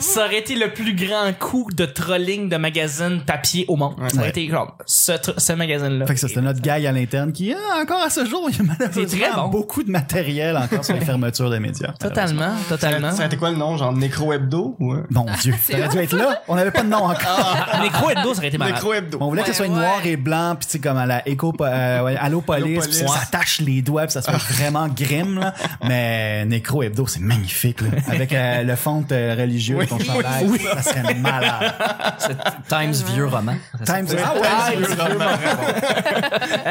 [0.00, 3.94] ça aurait été le plus grand coup de trolling de magazine papier au monde.
[4.08, 6.06] Ça aurait été genre ce, magazine-là.
[6.06, 8.56] fait que ça, c'était notre gag à l'interne qui, ah, encore à ce jour, il
[8.56, 9.48] y a malheureusement bon.
[9.48, 11.92] beaucoup de matériel encore sur les fermetures des médias.
[11.92, 13.10] Totalement, totalement.
[13.10, 13.76] Ça aurait été quoi le nom?
[13.76, 14.76] Genre Necro Hebdo?
[14.80, 15.06] Ou, euh?
[15.10, 16.42] Mon Dieu, C'est ça aurait dû être là.
[16.48, 17.66] On n'avait pas de nom encore.
[17.72, 18.74] Ah, Necro Hebdo, ça aurait été malade.
[18.74, 19.18] Necro Hebdo.
[19.20, 19.74] On voulait que ce soit ouais.
[19.74, 22.98] noir et blanc, puis tu sais, comme à la éco, euh, ouais, Allo Police, Allo-Police.
[22.98, 25.54] puis ça s'attache les doigts, puis ça se fait vraiment grim, là.
[25.84, 27.88] Mais Necro Hebdo, c'est magnifique, là.
[28.08, 31.74] Avec euh, le fond euh, religieux, ton chandail, ça serait malade.
[32.18, 32.36] C'est
[32.68, 33.54] Times vieux roman.
[33.84, 34.76] Times, ah ouais,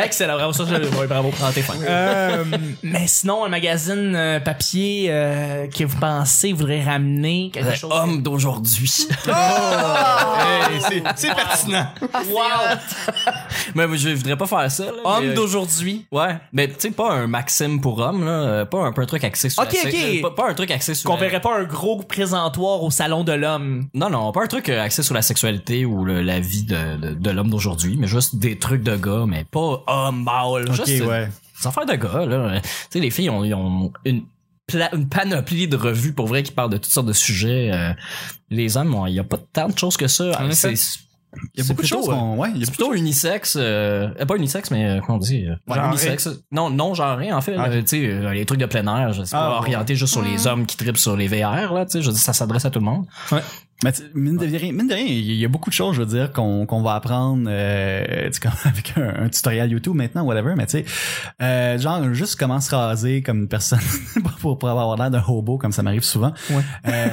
[0.06, 1.32] Excellent, bravo, ça, je, ouais, bravo.
[1.42, 1.64] Ah, t'es.
[1.88, 2.44] Euh,
[2.84, 7.92] mais sinon, un magazine euh, papier euh, que vous pensez voudrait ramener quelque chose.
[7.94, 9.08] Homme d'aujourd'hui.
[10.70, 11.88] Hey, c'est- c'est pertinent.
[12.30, 12.78] Wow!
[13.76, 14.86] mais je voudrais pas faire ça.
[14.86, 16.06] Là, Homme euh, d'aujourd'hui?
[16.12, 19.24] Ouais, mais tu sais pas un Maxime pour homme là, pas un peu un truc
[19.24, 20.22] axé sur Ok, la- ok.
[20.22, 23.88] pas, pas un truc axé sur verrait pas un gros présentoir au salon de l'homme.
[23.94, 26.98] Non non, pas un truc euh, axé sur la sexualité ou le- la vie de,
[26.98, 30.74] de, de l'homme d'aujourd'hui, mais juste des trucs de gars, mais pas homme mâle, Ok,
[30.76, 31.26] juste euh, ouais.
[31.62, 32.62] des affaires de gars là.
[32.62, 34.24] Tu sais les filles ont, une
[34.68, 37.72] pla- une panoplie de revues pour vrai qui parlent de toutes sortes de sujets.
[37.74, 37.92] euh,
[38.50, 40.32] les hommes, il y a pas tant de choses que ça.
[40.52, 40.76] C'est
[41.54, 42.94] Il y a c'est beaucoup de plutôt, choses qu'on, ouais, il y a c'est plutôt
[42.94, 45.88] unisexe, euh, euh, pas unisexe, mais euh, comment on dit, euh, ouais, Genré.
[45.90, 46.30] unisexe.
[46.52, 47.56] Non, non genré en fait.
[47.56, 49.56] Ah, là, tu sais, euh, les trucs de plein air, Ah, pas ouais.
[49.58, 51.86] orienté juste sur les hommes qui tripent sur les VR là.
[51.94, 53.06] Je dis ça s'adresse à tout le monde.
[53.84, 56.06] Mais mine de rien, mine de rien, il y a beaucoup de choses, je veux
[56.06, 60.54] dire, qu'on va apprendre euh, tu sais, comme avec un, un tutoriel YouTube maintenant, whatever,
[60.58, 60.86] mais tu sais,
[61.42, 63.80] euh, genre juste comment se raser comme une personne
[64.42, 66.34] pour, pour avoir l'air d'un hobo, comme ça m'arrive souvent.
[66.50, 66.62] Ouais.
[66.88, 67.08] Euh,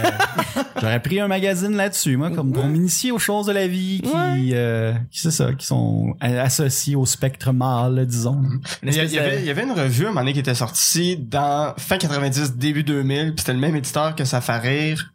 [0.80, 4.50] J'aurais pris un magazine là-dessus, moi, comme pour m'initier aux choses de la vie qui,
[4.52, 8.42] euh, qui c'est ça, qui sont associées au spectre mâle, disons.
[8.82, 10.32] Il y, a- il y avait, il y avait une revue à un moment donné
[10.32, 14.40] qui était sortie dans fin 90, début 2000, puis c'était le même éditeur que Ça
[14.40, 15.12] fait rire.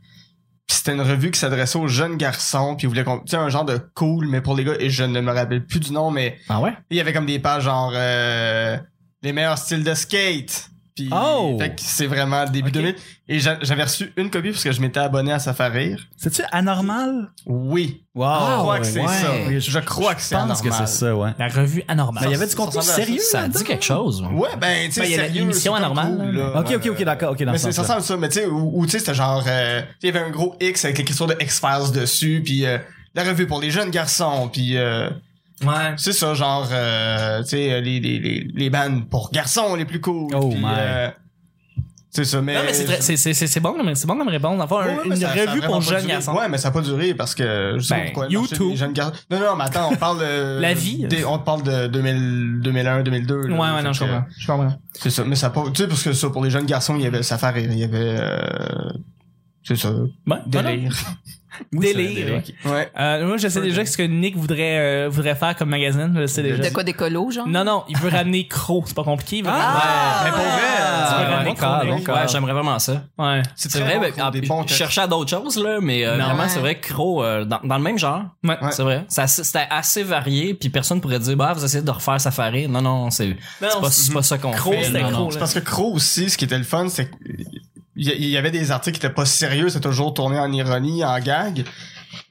[0.72, 3.66] Puis c'était une revue qui s'adressait aux jeunes garçons, puis il voulait qu'on, un genre
[3.66, 6.38] de cool, mais pour les gars, et je ne me rappelle plus du nom, mais
[6.48, 6.72] Ah ouais?
[6.90, 8.78] il y avait comme des pages genre euh,
[9.22, 10.70] les meilleurs styles de skate.
[10.96, 11.56] Puis, Oh!
[11.60, 12.74] fait que c'est vraiment début Ok.
[12.74, 12.96] 2000.
[13.30, 16.06] Et j'a- j'avais reçu une copie parce que je m'étais abonné à Ça fait rire.
[16.18, 17.30] C'est-tu anormal?
[17.46, 18.04] Oui.
[18.14, 18.26] Wow.
[18.26, 19.08] je crois que c'est ouais.
[19.08, 19.32] ça.
[19.50, 20.88] Je, Je crois que c'est pense que anormal.
[20.88, 21.30] c'est ça, ouais.
[21.40, 22.24] La revue anormale.
[22.26, 22.94] Mais il y avait du contenu ça.
[22.96, 24.22] sérieux Ça dit quelque chose.
[24.34, 26.60] Ouais, ben, tu sais, Ben, il y a sérieux, l'émission anormale, cool, là.
[26.60, 28.46] Ok, ok, ok, d'accord, ok, dans Mais ce c'est ça à ça, mais tu sais,
[28.48, 31.28] où, où, tu sais, c'était genre, euh, il y avait un gros X avec l'écriture
[31.28, 32.78] de X-Files dessus, puis euh,
[33.16, 35.10] la revue pour les jeunes garçons, puis euh,
[35.64, 35.94] Ouais.
[35.98, 40.02] c'est ça, genre, euh, tu sais, les, les, les, les bandes pour garçons les plus
[40.02, 40.34] cool.
[40.36, 41.10] Oh puis, euh,
[42.14, 42.56] c'est ça, mais...
[42.56, 44.20] Non, mais c'est très- c'est c'est- c'est- bon, mais c'est bon.
[44.20, 46.34] Enfin, Ouais, ouais, mais une ça- revue pour jeunes garçons.
[46.34, 48.28] Ouais, mais ça a pas duré parce que je sais Ben, pourquoi.
[48.28, 48.76] YouTube.
[48.76, 49.14] jeunes garçons.
[49.30, 50.60] Non, non, mais attends, on parle de.
[50.60, 51.06] La vie.
[51.08, 53.48] des- on te parle de 2000, 2001, 2002.
[53.48, 53.56] là.
[53.56, 54.26] Ouais, ouais, Fait non, je comprends.
[54.38, 54.74] Je comprends.
[54.92, 55.64] C'est ça, mais ça pas.
[55.74, 57.38] Tu sais, parce que ça, pour les jeunes garçons, il y avait ça.
[57.56, 58.18] Il y avait.
[58.20, 58.90] Euh,
[59.64, 59.92] c'est ça.
[59.92, 60.72] Ouais, voilà.
[61.72, 61.96] Délire.
[62.10, 62.42] Oui, Délire.
[62.66, 62.92] Ouais.
[63.00, 66.14] Euh, moi, je sais déjà ce que Nick voudrait, euh, voudrait faire comme magazine.
[66.16, 66.64] Je sais déjà.
[66.64, 67.48] De quoi d'écolo, genre?
[67.48, 68.84] Non, non, il veut ramener Crow.
[68.86, 69.38] C'est pas compliqué.
[69.38, 70.22] il veut Ah!
[70.24, 72.16] Mais pour vrai, Tu veux Ah, ramener bon Crow, corps.
[72.16, 73.04] Ouais, j'aimerais vraiment ça.
[73.18, 73.42] Ouais.
[73.56, 76.16] C'est vrai, bon, ben, Crow, des ah, bons cherchais à d'autres choses là, mais euh,
[76.18, 76.50] vraiment Ouais.
[76.50, 78.24] c'est vrai que Crow euh, dans, dans le même genre.
[78.44, 78.58] Ouais.
[78.72, 79.06] C'est vrai.
[79.10, 82.68] C'était assez varié, puis personne pourrait dire bah vous essayez de refaire Safari.
[82.68, 84.84] Non non, c'est pas, c'est- c'est pas ça qu'on Crow, fait.
[84.86, 85.18] c'était Non, non.
[85.18, 87.16] Crow, C'est parce que Crow aussi, ce qui était le fun, c'est que
[88.04, 91.20] il y, avait des articles qui étaient pas sérieux, c'est toujours tourné en ironie, en
[91.20, 91.66] gag,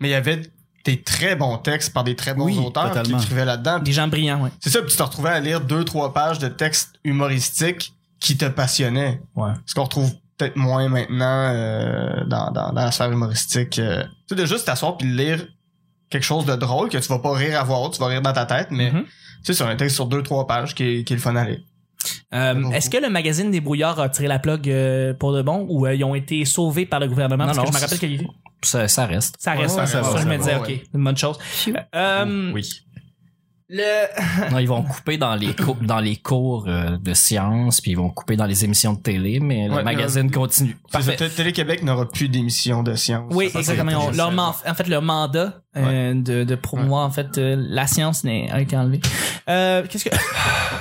[0.00, 0.42] mais il y avait
[0.84, 3.18] des très bons textes par des très bons Oui, auteurs totalement.
[3.18, 3.78] qui écrivaient là-dedans.
[3.78, 4.50] Des gens brillants, ouais.
[4.60, 8.36] C'est ça, puis tu te retrouvais à lire deux, trois pages de textes humoristiques qui
[8.36, 9.20] te passionnaient.
[9.36, 9.52] Ouais.
[9.66, 13.78] Ce qu'on retrouve peut-être moins maintenant euh, dans, dans, dans la sphère humoristique.
[13.78, 14.02] euh.
[14.26, 15.46] Tu sais, de juste t'asseoir puis de lire
[16.08, 18.32] quelque chose de drôle que tu vas pas rire à haute, tu vas rire dans
[18.32, 19.02] ta tête, mais Mhm.
[19.04, 19.08] tu
[19.44, 21.44] sais, sur un texte sur deux, trois pages qui est, qui est le fun à
[21.44, 21.60] lire.
[22.32, 22.70] Euh.
[22.70, 25.86] Est-ce que le magazine des brouillards a tiré la plug euh, pour de bon ou
[25.86, 27.46] euh, ils ont été sauvés par le gouvernement?
[27.46, 28.24] Non, Parce que non, je me rappelle que
[28.62, 29.36] Ça, ça reste.
[29.38, 29.76] ça reste.
[29.78, 30.82] Ouais, ça ça, va, je me disais, ok, ouais.
[30.94, 31.38] une bonne chose.
[31.94, 32.68] Euh, Oui.
[33.72, 34.50] Le...
[34.50, 37.96] Non, ils vont couper dans les cours, dans les cours euh, de sciences, puis ils
[37.96, 40.76] vont couper dans les émissions de télé, mais le Ouais, magazine continue.
[40.90, 41.14] Parfait.
[41.14, 43.32] Té- Télé-Québec n'aura plus d'émissions de science.
[43.32, 44.10] Oui, exactement.
[44.10, 48.50] leur en fait, leur mandat euh, de, de promouvoir en fait euh, la science n'est-
[48.50, 49.00] a été enlevé.
[49.48, 50.10] Euh, Qu'est-ce que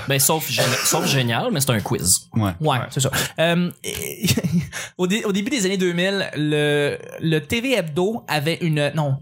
[0.09, 0.49] Ben, sauf,
[0.85, 2.27] sauf génial, mais c'est un quiz.
[2.33, 2.51] Ouais.
[2.59, 3.11] Ouais, c'est ça.
[3.39, 3.69] Euh,
[4.97, 8.91] au, dé- au début des années 2000, le, le TV Hebdo avait une...
[8.95, 9.17] Non.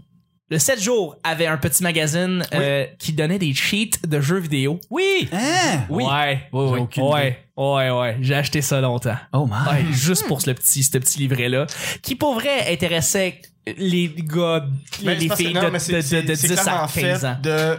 [0.50, 4.80] Le 7 jours avait un petit magazine euh, qui donnait des cheats de jeux vidéo.
[4.88, 5.28] Oui!
[5.30, 5.84] Hein?
[5.90, 6.04] Oui.
[6.04, 6.78] Ouais, oui, oui.
[6.80, 8.16] aucune Ouais, ouais, ouais.
[8.22, 9.16] J'ai acheté ça longtemps.
[9.34, 9.68] Oh my.
[9.70, 11.66] Ouais, juste pour ce petit, ce petit livret-là.
[12.00, 13.42] Qui, pour vrai, intéressait
[13.76, 14.64] les gars,
[15.00, 17.02] les, Ben, les filles non, de, de, de, c'est- de c'est 10 clairement à fait
[17.02, 17.36] 15 ans.
[17.42, 17.76] de euh,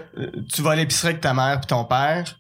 [0.54, 2.38] tu vas à l'épicerie avec ta mère puis ton père.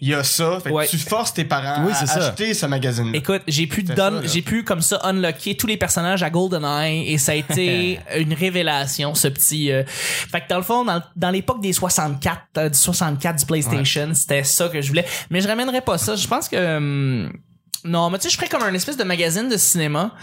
[0.00, 0.58] Il y a ça.
[0.62, 0.88] Fait que Ouais.
[0.88, 2.26] tu forces tes parents Oui, à ça.
[2.28, 3.10] acheter ce magazine.
[3.14, 4.10] Écoute, j'ai pu là.
[4.24, 8.34] j'ai pu comme ça unlocker tous les personnages à GoldenEye et ça a été une
[8.34, 12.68] révélation ce petit euh, fait que dans le fond dans, dans l'époque des 64 euh,
[12.70, 16.26] du 64 du PlayStation, c'était ça que je voulais mais je ramènerais pas ça, je
[16.26, 17.32] pense que hum,
[17.84, 20.14] non, mais tu sais, je ferais comme un espèce de magazine de cinéma,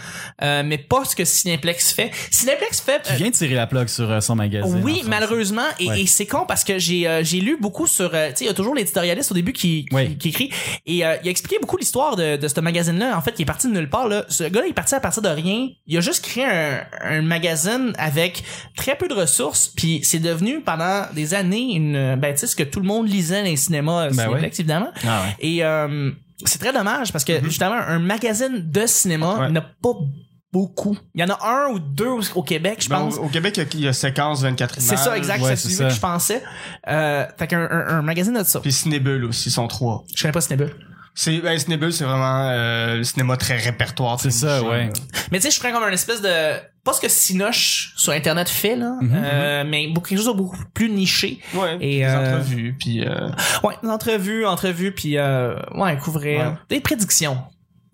[0.42, 2.10] euh, mais pas ce que Cineplex fait.
[2.30, 4.80] Cineplex fait Tu viens de tirer la plug sur euh, son magazine.
[4.84, 6.02] oui, malheureusement, et, Ouais.
[6.02, 8.46] et c'est con parce que j'ai euh, j'ai lu beaucoup sur, euh, tu sais, il
[8.48, 9.86] y a toujours l'éditorialiste au début qui
[10.18, 10.50] qui, écrit
[10.86, 13.16] et euh, il a expliqué beaucoup l'histoire de, de ce magazine-là.
[13.16, 14.08] En fait, il est parti de nulle part.
[14.08, 15.68] Là, ce gars-là, il est parti à partir de rien.
[15.86, 18.42] Il a juste créé un, un magazine avec
[18.76, 22.56] très peu de ressources, puis c'est devenu pendant des années une, ben tu sais, ce
[22.56, 24.90] que tout le monde lisait dans les cinémas, Ben Cineplex, évidemment.
[25.06, 25.36] Ah ouais.
[25.40, 26.10] Et euh,
[26.46, 27.44] c'est très dommage parce que Mm-hmm.
[27.44, 29.50] justement un magazine de cinéma Ouais.
[29.50, 29.92] n'a pas
[30.52, 30.96] beaucoup.
[31.14, 33.16] Il y en a un ou deux au, Québec, je Ben, pense.
[33.16, 34.88] au, au Québec, il y a- séquence 24 images.
[34.88, 35.40] C'est ça, exact.
[35.42, 35.84] Ouais, c'est celui ça.
[35.88, 36.42] que je pensais.
[36.88, 38.60] Euh, fait qu'un un, un magazine de ça.
[38.60, 40.04] Puis Cinébulle aussi, ils sont trois.
[40.14, 40.74] Je connais pas Snable.
[41.14, 44.18] C'est, ben, Cinébulle, c'est vraiment euh, le cinéma très répertoire.
[44.18, 44.90] C'est ça, ouais.
[45.30, 46.54] Mais tu sais, je ferais comme un espèce de...
[46.84, 48.96] Pas ce que Sinoche sur Internet fait, là.
[49.00, 49.10] Mhm.
[49.14, 51.38] euh, mais beaucoup, quelque chose de beaucoup plus niché.
[51.54, 51.76] Ouais.
[51.80, 53.28] Et, des euh, entrevues, puis euh,
[53.62, 56.40] Ouais, des entrevues, entrevues, puis euh, ouais, couvrir.
[56.40, 56.54] Ouais.
[56.70, 57.38] Des prédictions.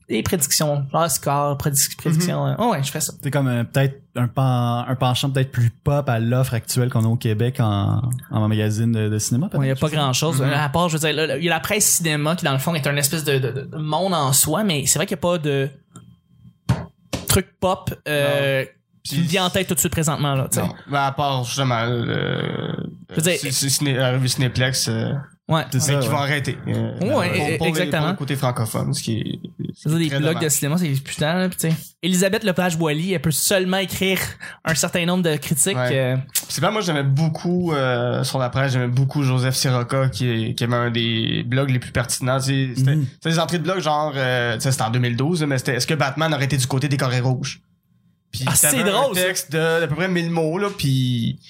[0.08, 0.86] Des prédictions.
[0.90, 2.46] Genre score, prédic- prédictions.
[2.46, 2.56] Mhm.
[2.58, 3.12] euh, ouais, je ferais ça.
[3.22, 7.04] C'est comme euh, peut-être un, pan- un penchant peut-être plus pop à l'offre actuelle qu'on
[7.04, 9.48] a au Québec en, en magazine de, de cinéma.
[9.52, 9.66] Il peut-être.
[9.66, 10.40] y a pas grand chose.
[10.40, 10.50] Mhm.
[10.50, 12.74] À part, je veux dire, il y a la presse cinéma qui, dans le fond,
[12.74, 15.22] est un espèce de, de- de monde en soi, mais c'est vrai qu'il n'y a
[15.22, 15.68] pas de
[17.28, 18.64] truc pop euh,
[19.04, 20.34] qui me vient en tête tout de suite présentement.
[20.34, 20.66] Là, tu sais.
[20.66, 20.74] non.
[20.90, 22.72] Ben, à part justement le,
[23.14, 23.38] veux dire-
[24.28, 25.12] Cinéplex, euh,
[25.48, 25.62] Ouais.
[25.70, 26.12] C'est ça, qui ouais.
[26.12, 26.58] vont arrêter.
[26.68, 28.02] Euh, Ouais, e- les- exactement.
[28.02, 29.40] pour le côté francophone, ce qui est,
[29.74, 31.76] ce C'est des blogs de cinéma, c'est putain, là, pis tu sais.
[32.02, 34.18] Elisabeth Lepage-Boily, elle peut seulement écrire
[34.66, 35.74] un certain nombre de critiques.
[35.76, 35.88] Ouais.
[35.98, 36.16] euh,
[36.50, 40.54] C'est pas moi j'aimais beaucoup euh, sur la presse, j'aimais beaucoup Joseph Sirocca qui, est-
[40.54, 42.38] qui avait un des blogs les plus pertinents.
[42.40, 43.06] Tu sais, C'était Mhm.
[43.14, 45.86] c'était des entrées de blog genre euh, tu sais, c'était en 2012 mais c'était est-ce
[45.86, 47.60] que Batman aurait été du côté des carrés rouges?
[48.32, 49.22] Puis Ah, c'est un drôle, ça.
[49.22, 51.40] texte de d'à peu près 1000 mots là puis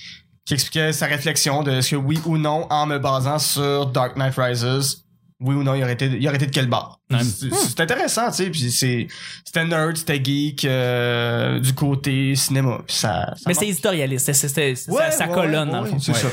[0.49, 4.17] qui expliquait sa réflexion de est-ce que oui ou non en me basant sur Dark
[4.17, 5.05] Knight Rises
[5.41, 7.01] oui ou non, il aurait été, il aurait été de quel bord?
[7.13, 7.19] Ouais.
[7.23, 9.07] C'est intéressant, tu sais, puis c'est,
[9.45, 14.89] c'était nerd, c'était geek, euh, du côté cinéma, puis ça, ça mais c'est éditorialiste, c'est-
[14.91, 15.99] Ouais, sa, ouais, colonne, ouais, dans le ouais, fond.
[16.01, 16.19] c'est Ouais.
[16.19, 16.29] ça.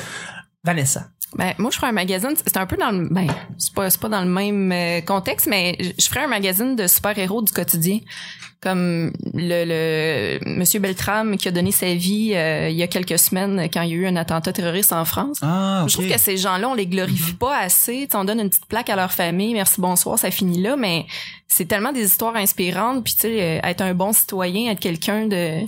[0.63, 1.07] Vanessa.
[1.37, 3.27] Ben, moi, je ferais un magazine, c'est un peu dans le, ben,
[3.59, 6.75] c'est pas, c'est pas dans le même euh, contexte, mais je je ferais un magazine
[6.75, 7.99] de super-héros du quotidien.
[8.65, 13.19] Comme le, le Monsieur Beltram qui a donné sa vie euh, il y a quelques
[13.19, 15.37] semaines quand il y a eu un attentat terroriste en France.
[15.43, 15.89] Ah, ok.
[15.89, 18.07] Je trouve que ces gens-là, on les glorifie pas assez.
[18.15, 21.05] On donne une petite plaque à leur famille, merci, bonsoir, ça finit là, mais
[21.47, 23.03] c'est tellement des histoires inspirantes.
[23.03, 25.59] Puis tu sais, être un bon citoyen, être quelqu'un de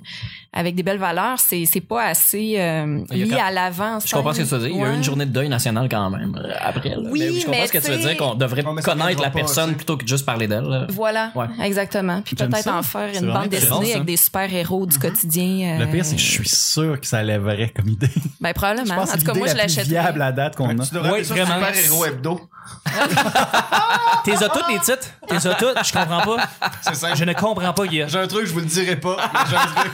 [0.53, 3.99] avec des belles valeurs, c'est c'est pas assez euh, mis quand- à l'avant.
[4.03, 4.69] Je comprends ce que tu veux dire.
[4.69, 6.89] Il y a eu une journée de deuil national quand même euh, après.
[6.89, 6.97] là.
[7.11, 9.75] Oui, mais je comprends mais ce que tu veux dire, qu'on devrait connaître la personne
[9.75, 10.63] plutôt que de juste parler d'elle.
[10.63, 10.87] là.
[10.89, 11.45] Voilà, Ouais.
[11.63, 12.21] exactement.
[12.25, 13.95] Puis peut-être en faire C'est une bande dessinée ça.
[13.95, 15.77] avec des super-héros du quotidien.
[15.77, 18.09] Le euh, pire, c'est que je suis sûr que ça lèverait comme idée.
[18.41, 18.95] Ben, Je probablement.
[18.95, 20.01] pense En que tout cas, c'est moi, je l'idée la plus l'achèterais.
[20.01, 20.85] viable à date qu'on a.
[20.85, 21.65] Tu devrais Ouais, appeler ça vraiment.
[21.73, 22.41] Super Héros Hebdo.
[24.25, 25.07] T'es as toutes les titres?
[25.27, 25.85] T'es as toutes?
[25.85, 26.47] Je comprends pas.
[26.81, 27.15] C'est simple.
[27.17, 28.09] Je ne comprends pas, Guillaume.
[28.09, 29.17] J'ai un truc, je vous le dirai pas.
[29.33, 29.91] mais j'ai un truc.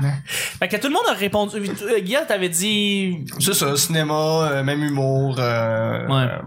[0.58, 1.56] Fait que tout le monde a répondu.
[1.82, 3.24] Euh, Guillaume, t'avais dit.
[3.40, 5.36] C'est ça, cinéma, euh, même humour.
[5.38, 6.30] euh, Ouais.
[6.32, 6.38] euh,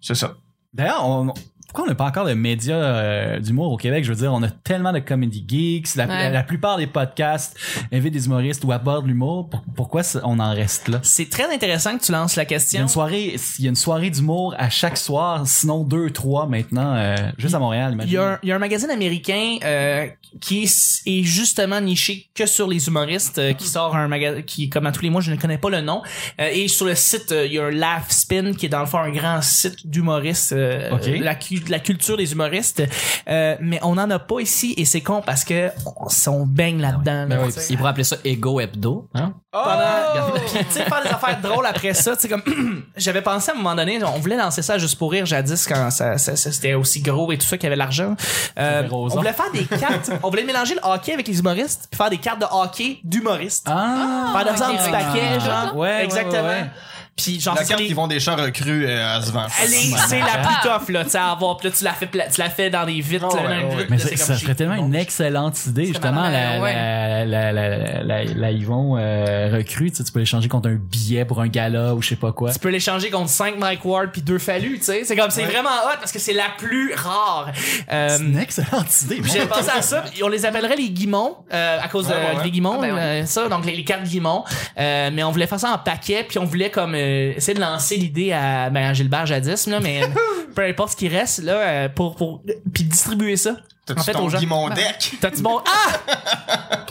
[0.00, 0.34] c'est ça.
[0.72, 1.32] D'ailleurs, on-
[1.74, 4.04] pourquoi on n'a pas encore de médias euh, d'humour au Québec?
[4.04, 5.96] Je veux dire, on a tellement de comedy geeks.
[5.96, 6.30] La, Ouais.
[6.30, 7.58] la plupart des podcasts
[7.92, 9.48] invitent des humoristes ou abordent l'humour.
[9.50, 11.00] Pour- pourquoi on en reste là?
[11.02, 12.80] C'est très intéressant que tu lances la Il y a question.
[12.82, 16.94] une soirée, il y a une soirée d'humour à chaque soir, sinon deux, trois maintenant,
[16.94, 18.12] euh, juste à Montréal, Il imagine.
[18.12, 20.06] y, a un, il y a un magazine américain euh,
[20.40, 24.86] qui est, justement niché que sur les humoristes, euh, qui sort un magazine qui, comme
[24.86, 26.02] à tous les mois, je ne connais pas le nom.
[26.38, 28.98] Et sur le site, il y a un Laugh Spin qui est dans le fond
[28.98, 30.54] un grand site d'humoristes,
[30.92, 31.06] Ok.
[31.20, 31.34] la,
[31.64, 32.82] cu- la culture des humoristes.
[33.28, 36.80] Euh, mais on n'en a pas ici et c'est con parce que on, on baigne
[36.80, 37.12] là-dedans.
[37.12, 37.66] là, Ben oui, sais.
[37.70, 39.08] Il pourrait appeler ça Ego Hebdo.
[39.14, 39.32] Hein?
[39.50, 42.42] pendant Puis, tu sais faire des affaires drôles après ça tu sais comme
[42.96, 45.92] j'avais pensé à un moment donné on voulait lancer ça juste pour rire jadis quand
[45.92, 48.16] ça, ça- ça- c'était aussi gros et tout ça qu'il y avait l'argent
[48.58, 51.96] euh, on voulait faire des cartes on voulait mélanger le hockey avec les humoristes puis
[51.96, 54.32] faire des cartes de hockey d'humoristes Ah!
[54.36, 55.72] faire de ça un avec petit des paquet genre là.
[55.74, 56.70] Ouais, ouais, exactement ouais, ouais.
[57.16, 59.46] Puis genre, La c'est carte les- qui vont des champs recrues, euh, elle se vend.
[59.62, 61.56] elle est- c'est la plus tough, là, tu sais, à avoir.
[61.56, 63.96] Puis là, tu la fais, tu la fais dans des vitres, Oh, là, ouais, Mais
[63.96, 68.02] là, ça, c'est ça comme serait tellement une excellente idée, justement, la, la, la, la,
[68.02, 71.48] la, la Yvon euh, recrue, tu sais, tu peux l'échanger contre un billet pour un
[71.48, 72.52] gala ou je sais pas quoi.
[72.52, 75.04] Tu peux l'échanger contre 5 Mike Ward puis 2 Fallu, tu sais.
[75.04, 77.52] C'est comme, c'est vraiment hot parce que c'est la plus rare.
[77.92, 79.20] Euh, C'est une excellente idée.
[79.24, 80.04] J'ai pensé à ça.
[80.22, 83.48] On les appellerait les guimons euh, à cause des guimons, Ah, ben euh, ça.
[83.48, 84.44] Donc les, les cartes guimons.
[84.78, 87.60] Euh, mais on voulait faire ça en paquet, puis on voulait comme euh, essayer de
[87.60, 90.00] lancer l'idée à ben à Gilbert jadis là, mais
[90.54, 93.56] peu importe ce qui reste là euh, pour pour puis distribuer ça.
[93.86, 94.38] T'as-tu En fait, ton aux gens.
[94.38, 95.12] Guimond deck?
[95.20, 96.86] T'as-tu bon ah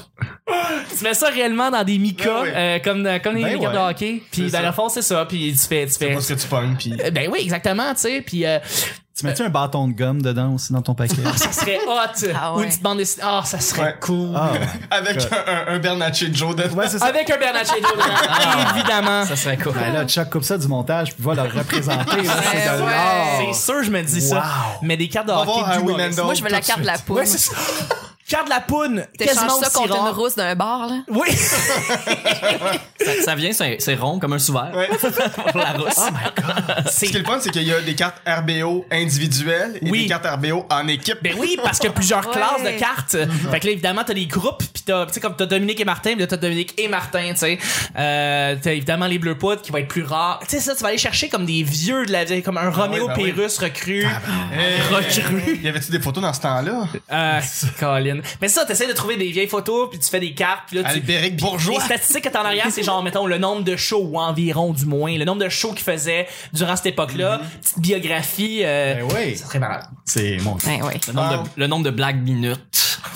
[0.98, 2.50] Tu mets ça réellement dans des micas Ben oui.
[2.56, 4.22] euh, comme comme les Ben de hockey.
[4.32, 4.66] Puis C'est dans ça.
[4.68, 5.26] le fond c'est ça.
[5.26, 6.94] Puis tu fais tu C'est fais pas ce que tu pognes, pis...
[7.04, 8.22] Euh, ben oui exactement tu sais.
[8.22, 8.60] Puis euh,
[9.16, 11.22] Tu mets-tu un bâton de gomme dedans aussi dans ton paquet?
[11.36, 12.28] ça serait hot.
[12.36, 13.24] Ah Ou une petite bande dessinée.
[13.26, 13.96] Ah ça serait Ouais.
[14.02, 14.30] cool.
[14.36, 14.54] Ah,
[14.92, 16.74] Avec un, un, un Bernatchez Joe dedans.
[16.76, 17.06] ouais, c'est ça.
[17.06, 19.24] Avec un Bernatchez dedans, évidemment.
[19.26, 19.74] Ça serait cool.
[19.74, 22.24] Ben là, Chuck coupe ça du montage puis va le représenter.
[22.24, 22.34] là,
[23.38, 24.44] c'est sûr, je me dis ça.
[24.82, 25.80] Mais des cartes de hockey voir un.
[25.82, 26.24] Winando.
[26.26, 27.24] Moi, je veux la carte de la poule.
[28.34, 28.38] Ouais, c'est ça.
[28.38, 29.06] Carte de la poune.
[29.18, 30.08] T'échanges ça contre rare.
[30.08, 31.02] une rousse d'un bar, là.
[31.10, 31.30] Oui.
[31.32, 34.72] Ça, ça vient, c'est c'est rond comme un sous-verre.
[34.76, 34.88] Ouais.
[35.52, 35.94] Pour la rousse.
[36.92, 40.04] Ce qui est le fun, c'est qu'il y a des cartes RBO individuelles et Oui.
[40.04, 41.18] des cartes RBO en équipe.
[41.22, 42.34] Ben oui, parce qu'il y a plusieurs Ouais.
[42.34, 43.18] classes de cartes.
[43.52, 45.86] Fait que là, évidemment, t'as des groupes, pis t'as, tu sais, comme t'as Dominique et
[45.86, 47.58] Martin, pis là, t'as Dominique et Martin, tu sais.
[47.98, 50.40] Euh, t'as évidemment les bleus poudres qui vont être plus rares.
[50.48, 52.70] Tu sais, ça, tu vas aller chercher comme des vieux de la vieille, comme un
[52.70, 53.32] Roméo ben oui.
[53.34, 54.06] Pérus recru.
[54.54, 55.60] Eh, Recru.
[55.62, 56.88] Y avait-tu des photos dans ce temps-là?
[57.12, 57.40] Euh,
[57.80, 58.20] Colin.
[58.42, 60.84] Mais ça, t'essaies de trouver des vieilles photos, puis tu fais des cartes, puis là,
[60.84, 61.76] tu, Albéric Bourgeois.
[61.80, 64.72] Les statistiques que t'as en arrière, c'est genre, mettons, le nombre de shows, ou environ,
[64.74, 69.08] du moins, le nombre de shows qu'il faisait durant cette époque-là, petite biographie, euh, Ben
[69.16, 69.36] oui.
[69.38, 69.86] ça serait malade.
[70.06, 71.00] C'est mon Ouais, ouais.
[71.08, 72.60] Le nombre, de, le nombre de blagues minutes.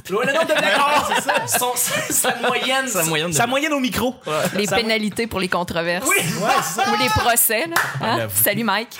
[0.10, 1.60] Ouais, le nombre de blagues, c'est ça.
[1.60, 4.16] Son- sa, sa moyenne, Sa moyenne de- sa moyenne au micro.
[4.56, 6.06] Les Ça- pénalités pour les controverses.
[6.08, 6.16] Oui.
[6.38, 7.76] Ou les procès, là.
[8.02, 8.18] Hein?
[8.18, 8.90] Là, vous- Salut, Mike.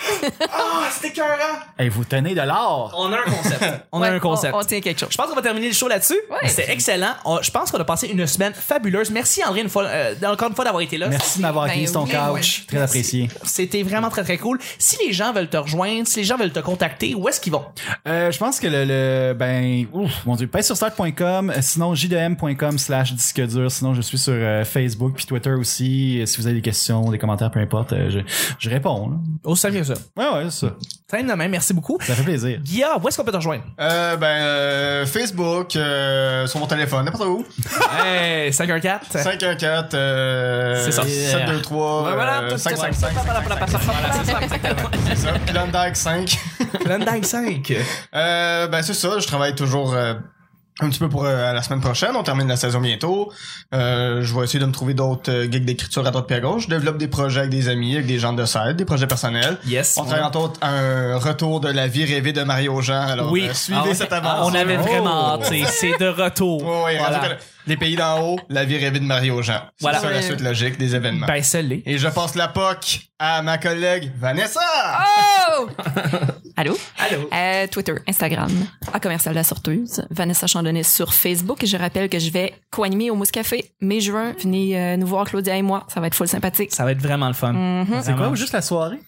[0.50, 1.58] Ah, c'était écœurant.
[1.78, 2.94] Hey, vous tenez de l'or.
[2.96, 3.64] On a un concept.
[3.92, 4.54] On Ouais, a un concept.
[4.54, 5.08] On, tient quelque chose.
[5.10, 6.18] Je pense qu'on va terminer le show là-dessus.
[6.30, 6.48] Ouais.
[6.48, 7.14] C'était excellent.
[7.24, 9.10] On- je pense qu'on a passé une semaine fabuleuse.
[9.10, 11.08] Merci André une fois, euh, encore une fois d'avoir été là.
[11.08, 12.66] Merci de m'avoir Ben accueilli sur ton oui, couch.
[12.66, 13.28] Très apprécié.
[13.44, 14.58] C'était vraiment très très cool.
[14.78, 17.52] Si les gens veulent te rejoindre, si les gens veulent te contacter, où est-ce qu'ils
[17.52, 17.64] vont?
[18.06, 21.94] Euh, je pense que le, le ben ouf, mon dieu, pèse sur start.com, euh, sinon
[21.94, 26.20] jdm.com slash disque dur, sinon je suis sur euh, Facebook puis Twitter aussi.
[26.20, 28.18] Euh, Si vous avez des questions, des commentaires, peu importe, euh, je,
[28.58, 29.10] je réponds.
[29.44, 29.54] là.
[29.54, 29.94] Simple que ça.
[30.16, 30.76] Ouais ouais, c'est ça.
[31.08, 31.96] Très de même, merci beaucoup.
[32.02, 32.58] Ça fait plaisir.
[32.62, 33.62] Guilla, où est-ce qu'on peut te rejoindre?
[33.80, 37.46] Euh, ben, euh, Facebook, euh, sur mon téléphone, n'importe où.
[38.04, 39.00] hey, 514.
[39.12, 41.04] 514, euh, C'est ça.
[41.04, 42.76] 723, Ouais, voilà, euh, tout ça.
[42.76, 43.24] 555.
[43.24, 44.90] Voilà, c'est ça, exactement.
[45.08, 45.32] C'est ça.
[45.46, 46.38] Klondike 5.
[46.84, 47.72] Klondike 5.
[48.14, 50.12] Euh, ben c'est ça, je travaille toujours euh,
[50.80, 52.10] un petit peu pour euh, la semaine prochaine.
[52.14, 53.32] On termine la saison bientôt.
[53.74, 56.40] Euh, je vais essayer de me trouver d'autres euh, gigs d'écriture à droite et à
[56.40, 56.64] gauche.
[56.64, 59.58] Je développe des projets avec des amis, avec des gens de side, des projets personnels.
[59.66, 59.96] Yes.
[59.96, 63.00] On travaille entre autres un retour de la vie rêvée de Mario Jean.
[63.08, 63.48] Alors Oui.
[63.48, 64.46] euh, suivez Ah cette aventure.
[64.46, 64.82] On avait Oh.
[64.82, 65.46] vraiment hâte.
[65.46, 66.62] c'est- C'est de retour.
[66.62, 67.22] Voilà.
[67.68, 69.60] Les pays d'en haut, la vie rêvée de Mario Jean.
[69.76, 69.98] C'est Voilà.
[69.98, 71.26] ça la suite logique des événements.
[71.26, 71.42] Ben.
[71.84, 74.58] Et je passe la POC à ma collègue Vanessa.
[75.60, 75.68] Oh!
[76.56, 76.74] Allô?
[76.98, 77.28] Allô?
[77.30, 78.50] Euh, Twitter, Instagram,
[78.90, 81.62] à commercial la sorteuse, Vanessa Chandonnet sur Facebook.
[81.62, 84.32] Et je rappelle que je vais co-animer au Mousse Café mai-juin.
[84.42, 85.86] Venez euh, nous voir, Claudia et moi.
[85.92, 86.72] Ça va être full sympathique.
[86.72, 87.52] Ça va être vraiment le fun.
[87.52, 88.00] Mhm.
[88.02, 88.98] C'est quoi ou juste la soirée?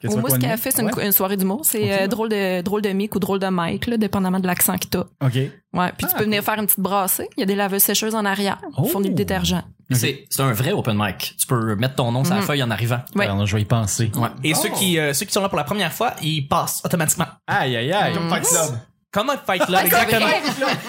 [0.00, 0.38] Tu Au Mousse?
[0.38, 1.06] Café, c'est une, Ouais.
[1.06, 1.60] une soirée d'humour.
[1.64, 4.76] C'est euh, drôle de drôle de mic ou drôle de mic, là, dépendamment de l'accent
[4.78, 5.00] que t'as.
[5.24, 5.34] OK.
[5.72, 5.92] Ouais.
[5.96, 7.28] Puis tu peux venir faire une petite brassée.
[7.36, 8.58] Il y a des laveuses sécheuses en arrière.
[8.76, 8.84] Oh.
[8.84, 9.62] Fournir le détergent.
[9.90, 11.36] C'est c'est un vrai open mic.
[11.38, 13.00] Tu peux mettre ton nom sur la feuille en arrivant.
[13.14, 13.24] Ouais.
[13.26, 14.10] Alors, je vais y penser.
[14.16, 14.28] Ouais.
[14.42, 17.26] Et ceux, qui, euh, ceux qui sont là pour la première fois, ils passent automatiquement.
[17.46, 18.14] Aïe aïe aïe.
[18.14, 18.44] Comme Fight
[19.12, 19.26] Club.
[19.26, 20.26] Comme un Fight Club, exactement.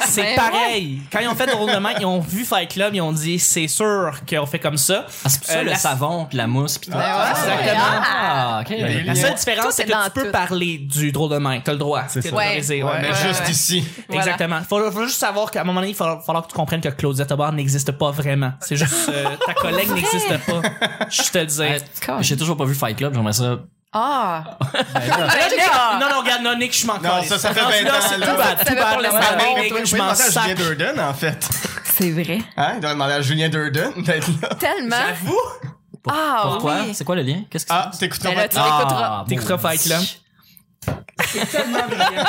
[0.05, 1.01] C'est Ben pareil.
[1.11, 3.39] Quand ils ont fait drôle de Mike, ils ont vu Fight Club, ils ont dit
[3.39, 5.05] c'est sûr qu'on fait comme ça.
[5.23, 6.97] Ah, c'est pour ça Euh, le la- savon puis la mousse puis tout.
[6.97, 7.83] ouais, exactement.
[8.05, 8.75] Ah, ok.
[9.05, 10.31] La seule différence, est c'est que dans tu peux tout.
[10.31, 11.63] parler du drôle de Mike.
[11.63, 12.03] T'as le droit.
[12.09, 12.29] C'est ça.
[12.35, 12.91] autorisé, Ouais.
[12.91, 13.01] ouais.
[13.01, 13.51] Mais juste ouais.
[13.51, 13.87] ici.
[14.09, 14.21] Voilà.
[14.23, 14.59] Exactement.
[14.67, 16.89] Faut, faut juste savoir qu'à un moment donné, il va falloir que tu comprennes que
[16.89, 18.51] Claudia Tobar n'existe pas vraiment.
[18.61, 20.61] C'est juste euh, ta collègue n'existe pas.
[21.09, 21.61] Je te le dis.
[21.61, 21.77] Euh,
[22.21, 23.59] J'ai toujours pas vu Fight Club, j'aimerais ça.
[23.93, 24.43] Ah!
[25.99, 28.01] Non, non, regarde, non, Nick, je m'en Non, ça, ça fait Rendu 20 là, ans,
[28.07, 28.27] C'est là.
[28.27, 28.57] tout bad.
[28.57, 29.57] Ça Tout fait bad.
[29.57, 30.43] Nick, Je m'en demander à sac.
[30.43, 31.49] Julien Durden, en fait.
[31.85, 32.39] C'est vrai.
[32.57, 32.71] Hein?
[32.75, 34.49] Il devrait demander à Julien Durden d'être là.
[34.55, 34.95] Tellement.
[35.07, 35.39] J'avoue.
[36.09, 36.75] Ah, Pourquoi?
[36.85, 36.93] oui.
[36.93, 37.41] C'est quoi le lien?
[37.49, 38.49] Qu'est-ce que Ah, t'écouteras Ben.
[38.55, 39.67] Ah, T'écouteras bon.
[39.69, 40.01] Fight Club.
[41.25, 42.23] C'est tellement brillant.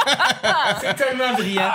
[0.81, 1.71] C'est tellement brillant.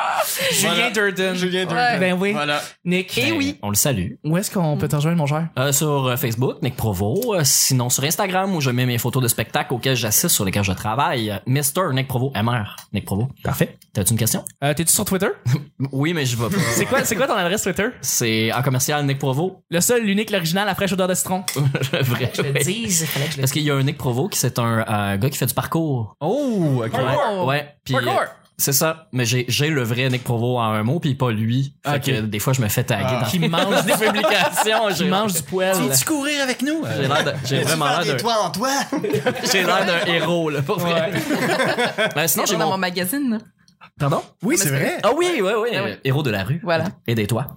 [0.51, 0.91] Julien Voilà.
[0.91, 1.35] Durden.
[1.35, 1.77] Julien Durden.
[1.93, 1.99] Ouais.
[1.99, 2.31] Ben oui.
[2.33, 2.61] Voilà.
[2.85, 3.17] Nick.
[3.17, 3.57] Eh oui.
[3.61, 4.13] On le salue.
[4.23, 5.47] Où est-ce qu'on peut te rejoindre, mon cher?
[5.57, 7.35] Euh, sur euh, Facebook, Nick Provo.
[7.35, 10.63] Euh, sinon, sur Instagram, où je mets mes photos de spectacles auxquels j'assiste, sur lesquels
[10.63, 11.39] je travaille.
[11.45, 11.93] Mr.
[11.93, 12.75] Nick Provo, MR.
[12.93, 13.29] Nick Provo.
[13.43, 13.77] Parfait.
[13.93, 14.43] T'as-tu une question?
[14.63, 15.29] Euh, T'es-tu sur Twitter?
[15.91, 16.61] Oui, mais je vais pas.
[16.75, 17.87] C'est quoi, c'est quoi ton adresse Twitter?
[18.01, 19.63] C'est en commercial Nick Provo.
[19.69, 21.43] Le seul, l'unique, l'original, la fraîche odeur de citron.
[22.01, 22.31] Vrai.
[22.35, 23.05] Je le dise,
[23.37, 25.53] Parce qu'il y a un Nick Provo qui c'est un, un gars qui fait du
[25.53, 26.15] parcours.
[26.21, 26.91] Oh, ok.
[27.05, 27.45] Parkour.
[27.47, 27.75] Ouais.
[27.85, 27.99] Puis euh,
[28.57, 29.07] c'est ça.
[29.11, 31.75] Mais j'ai j'ai le vrai Nick Provo en un mot puis pas lui.
[31.85, 32.01] Fait Ok.
[32.03, 33.21] que des fois je me fais taguer Ah.
[33.21, 34.87] dans Qui mange des publications.
[34.95, 35.75] Qui mange du poêle.
[35.97, 36.83] Tu courir avec nous?
[36.95, 38.69] j'ai l'air de- j'ai vraiment l'air d'un toits en toi?
[39.51, 41.11] j'ai l'air d'un héros là pour vrai.
[42.15, 43.39] Euh, sinon j'ai dans mon mon magazine.
[43.99, 44.21] Pardon?
[44.41, 44.97] Oui, c'est vrai.
[45.03, 45.69] Ah oui, oui, oui.
[45.75, 45.91] Ah oui.
[46.03, 46.59] Héros de la rue.
[46.63, 46.85] Voilà.
[47.07, 47.47] Aidez-toi.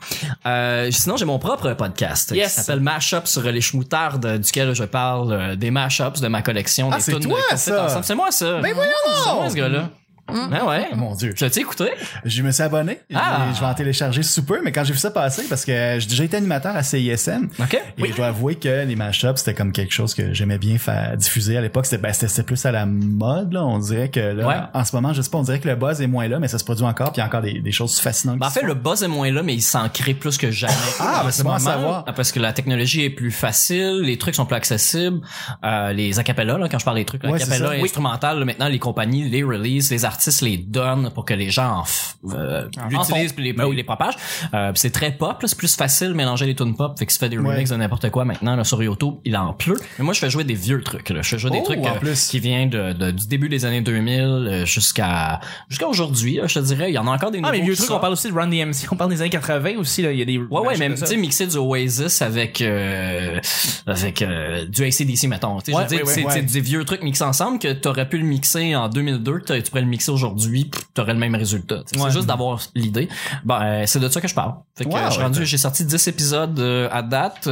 [0.47, 2.49] Euh, sinon, j'ai mon propre podcast Yes.
[2.55, 6.91] qui s'appelle Mashup sur les schmoutardes, duquel je parle euh, des mashups de ma collection.
[6.93, 8.03] Ah, des c'est toi, ça.
[8.03, 8.61] C'est moi, ça.
[8.61, 8.93] Ben voyons
[9.25, 9.91] C'est moi, ce gars-là.
[10.29, 10.89] Ah ouais?
[10.93, 11.33] Oh, mon Dieu.
[11.35, 11.91] Tu l'as-tu écouté?
[12.25, 13.01] Je me suis abonné.
[13.15, 13.49] Ah.
[13.55, 16.07] Je vais en télécharger sous peu, mais quand j'ai vu ça passer, parce que j'ai
[16.09, 17.75] déjà été animateur à CISM, OK.
[17.99, 21.17] et je dois avouer que les mashups, c'était comme quelque chose que j'aimais bien faire
[21.17, 21.87] diffuser à l'époque.
[21.87, 23.65] C'était ben, c'était- plus à la mode, là.
[23.65, 24.55] On dirait que là, Ouais.
[24.75, 26.49] en ce moment, je sais pas, on dirait que le buzz est moins là, mais
[26.49, 28.39] ça se produit encore, puis il y a encore des, des choses fascinantes.
[28.39, 30.73] Ben, en fait, le buzz est moins là, mais il s'en crée plus que jamais.
[31.01, 32.05] Ah, En ben, ce c'est bon à savoir.
[32.05, 35.21] Parce que la technologie est plus facile, les trucs sont plus accessibles.
[35.65, 37.83] Euh, les acapellas, là, quand je parle des trucs Ouais, acapella Oui.
[37.83, 41.85] instrumental, là, maintenant, les compagnies les release, les artistes les donnent pour que les gens
[42.33, 44.17] euh, l'utilisent puis les, Ben les propagent.
[44.55, 47.13] Euh, c'est très pop, là, c'est plus facile de mélanger les tunes pop, fait que
[47.13, 47.53] se fait des Ouais.
[47.55, 49.77] remixes de n'importe quoi maintenant là, sur YouTube, il en pleut.
[49.99, 51.11] Mais moi, je fais jouer des vieux trucs.
[51.11, 51.23] Là.
[51.23, 53.65] Je fais jouer des Oh, trucs en euh, qui viennent de, de- du début des
[53.65, 56.37] années 2000 euh, jusqu'à jusqu'à aujourd'hui.
[56.37, 57.83] là, Je te dirais, il y en a encore des Ah, mais nouveaux vieux qui
[57.83, 58.87] truc, on parle aussi de Run DMC.
[58.91, 60.13] On parle des années 80 aussi, là.
[60.13, 60.39] Il y a des.
[60.39, 63.39] Ouais, ouais, mais comme tu sais, mixer du Oasis avec, euh,
[63.87, 64.25] avec
[64.69, 65.61] du ACDC, mettons.
[65.61, 68.09] Tu sais, Ouais, je veux dire, ouais, c'est des vieux trucs mixés ensemble que t'aurais
[68.09, 71.35] pu le mixer en 2002, que tu pourrais le mixer aujourd'hui, pis t'aurais le même
[71.35, 71.77] résultat.
[71.77, 71.83] Ouais.
[71.95, 73.09] C'est juste d'avoir l'idée.
[73.45, 74.55] Ben, euh, c'est de ça que je parle.
[74.77, 77.49] Fait que Ouais, euh, rendu, j'ai sorti 10 épisodes euh, à date,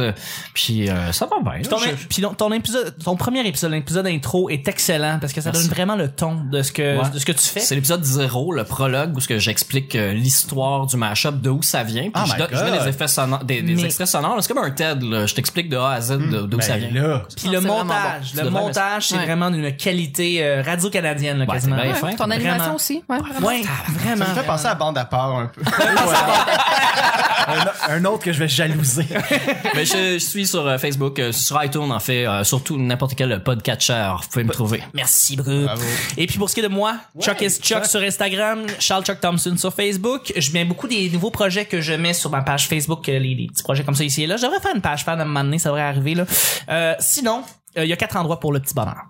[0.53, 1.61] puis euh, ça va bien.
[1.61, 1.87] Puis ton, là.
[1.99, 5.51] Je- puis ton- ton épisode, ton premier épisode, l'épisode intro est excellent parce que ça
[5.51, 5.67] Merci.
[5.67, 7.09] donne vraiment le ton de ce que, Ouais.
[7.09, 7.59] de ce que tu fais.
[7.59, 11.61] C'est l'épisode 0, le prologue, où ce que j'explique euh, l'histoire du mashup, de où
[11.61, 12.03] ça vient.
[12.03, 14.37] Puis Oh je, my donne- je mets des effets sonores, des, des Mais- extraits sonores.
[14.41, 15.25] C'est comme un TED, là.
[15.25, 17.01] Je t'explique de A à Z de- d'où ça Ben vient.
[17.01, 18.43] là, Puis le montage, bon.
[18.43, 19.25] le montage, c'est Ouais.
[19.25, 21.75] vraiment d'une qualité euh, radio-canadienne, là, Ouais, quasiment.
[22.45, 22.63] C'est bien Ouais, fin.
[22.63, 22.75] Ton animation Vraiment.
[22.75, 23.03] aussi.
[23.09, 23.47] Ouais, vraiment.
[23.47, 23.61] Ouais,
[23.99, 24.25] vraiment.
[24.25, 25.61] Ça me fait penser à bande à part un peu.
[27.47, 29.05] un, un autre que je vais jalouser.
[29.75, 33.15] Mais je, je suis sur euh, Facebook, euh, sur iTunes, en fait, euh, surtout n'importe
[33.15, 34.13] quel podcatcher.
[34.21, 34.83] Vous pouvez me trouver.
[34.93, 35.63] Merci beaucoup.
[35.63, 35.81] Bravo.
[36.17, 39.19] Et puis pour ce qui est de moi, Chuck is Chuck sur Instagram, Charles Chuck
[39.19, 40.33] Thompson sur Facebook.
[40.35, 43.47] Je mets beaucoup des nouveaux projets que je mets sur ma page Facebook, les, les
[43.47, 44.37] petits projets comme ça ici et là.
[44.37, 46.25] Je devrais faire une page fan à un moment donné, ça devrait arriver là.
[46.69, 47.43] Euh, sinon,
[47.77, 49.03] euh, il y a quatre endroits pour le petit bonheur.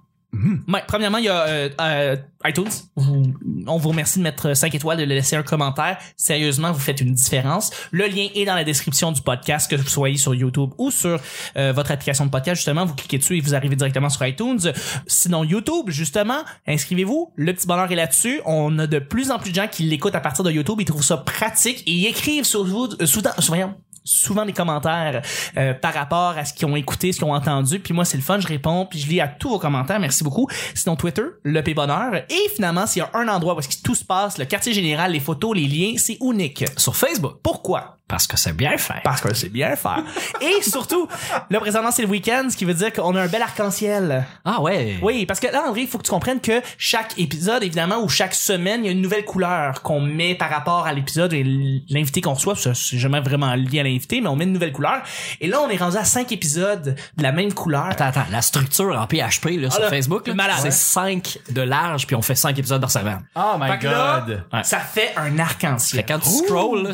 [0.67, 2.69] Ouais, premièrement, il y a euh, euh, iTunes.
[2.95, 3.33] Vous-
[3.67, 5.97] on vous remercie de mettre 5 étoiles, de laisser un commentaire.
[6.17, 7.71] Sérieusement, vous faites une différence.
[7.91, 11.19] Le lien est dans la description du podcast, que vous soyez sur YouTube ou sur
[11.57, 12.57] euh, votre application de podcast.
[12.57, 14.59] Justement, vous cliquez dessus et vous arrivez directement sur iTunes.
[15.07, 17.31] Sinon, YouTube, justement, inscrivez-vous.
[17.35, 18.41] Le petit bonheur est là-dessus.
[18.45, 20.75] On a de plus en plus de gens qui l'écoutent à partir de YouTube.
[20.79, 23.73] Ils trouvent ça pratique et ils écrivent sur vous, euh, souvent, voyons,
[24.05, 25.21] souvent des commentaires
[25.57, 27.79] euh, par rapport à ce qu'ils ont écouté, ce qu'ils ont entendu.
[27.79, 29.99] Puis moi, c'est le fun, je réponds, puis je lis à tous vos commentaires.
[29.99, 30.47] Merci beaucoup.
[30.73, 32.15] Sinon, Twitter, le P Bonheur.
[32.15, 34.73] Et finalement, s'il y a un endroit où est-ce que tout se passe, le quartier
[34.73, 36.63] général, les photos, les liens, c'est unique.
[36.77, 37.39] Sur Facebook.
[37.43, 37.97] Pourquoi?
[38.07, 39.01] Parce que c'est bien fait.
[39.03, 40.03] Parce que c'est bien faire.
[40.41, 41.07] Et surtout,
[41.49, 44.25] là, présentement, c'est le week-end, ce qui veut dire qu'on a un bel arc-en-ciel.
[44.45, 44.97] Ah ouais.
[45.01, 48.09] Oui, parce que là, André, il faut que tu comprennes que chaque épisode, évidemment, ou
[48.09, 51.43] chaque semaine, il y a une nouvelle couleur qu'on met par rapport à l'épisode et
[51.89, 52.55] l'invité qu'on reçoit.
[52.55, 55.01] C'est jamais vraiment lié à l'invité, mais on met une nouvelle couleur.
[55.41, 57.85] Et là, on est rendu à cinq épisodes de la même couleur.
[57.85, 60.29] Attends, attends, la structure en PHP là, sur là, Facebook,
[60.61, 63.23] c'est 5 de large, puis on fait 5 épisodes dans semaine.
[63.35, 64.43] Oh my Fait là, god.
[64.53, 64.63] Ouais.
[64.63, 66.05] ça fait un Fait arc-en-ciel.
[66.07, 66.91] quand tu scrolls, là,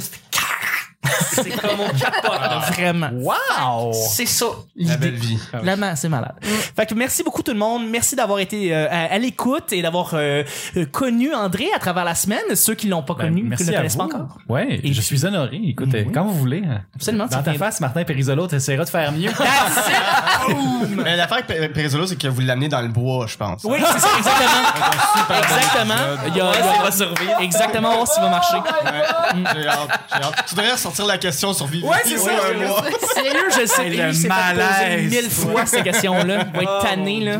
[1.31, 3.09] c'est comme on capote, vraiment.
[3.13, 3.91] Wow!
[3.93, 5.27] C'est ça, La belle l'idée.
[5.27, 5.39] vie.
[5.53, 6.35] Vraiment, c'est malade.
[6.41, 7.87] Fait que merci beaucoup tout le monde.
[7.89, 10.43] Merci d'avoir été euh, à, à l'écoute et d'avoir euh,
[10.77, 12.41] euh, connu André à travers la semaine.
[12.55, 14.37] Ceux qui l'ont pas Ben, connu, qui ne merci le connaissent pas encore.
[14.49, 15.59] Ouais, Et je puis- suis honoré.
[15.63, 16.11] Écoutez, Oui.
[16.13, 16.63] quand vous voulez.
[16.67, 16.81] hein.
[16.95, 19.31] Absolument, Dans ta face, Martin Périsolo, t'essaieras de faire mieux.
[21.03, 23.63] Mais l'affaire avec Périsolo, c'est que vous l'amenez dans le bois, je pense.
[23.63, 25.29] Oui, c'est ça, exactement.
[25.39, 25.93] exactement.
[26.27, 27.39] Il y a, il y a- va survivre.
[27.41, 28.57] exactement, voir s'il va marcher.
[28.57, 30.45] Ouais, j'ai hâte, j'ai hâte.
[30.47, 31.85] Tu devrais ressortir la question sur Vivi.
[31.85, 32.31] Ouais, c'est ça.
[33.13, 33.89] Sérieux, je le sais.
[33.89, 35.11] le s'est malaise.
[35.11, 36.45] mille fois cette question-là.
[36.53, 37.39] Il va être tanné, là.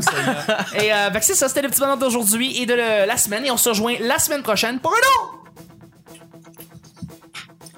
[0.75, 3.45] Et euh, c'est ça, c'était le petit bonheur d'aujourd'hui et de le- la semaine.
[3.45, 5.37] Et on se rejoint la semaine prochaine pour un autre!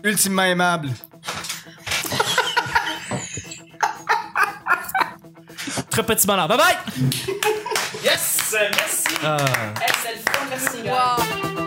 [0.04, 0.90] Ultimement aimable.
[5.90, 6.48] Très petit bonheur.
[6.48, 6.78] Bye bye!
[8.04, 8.54] Yes!
[8.54, 9.16] Merci!
[9.24, 9.38] Ah.
[9.82, 11.18] Hey, c'est le fun, merci, gars.
[11.56, 11.63] Wow.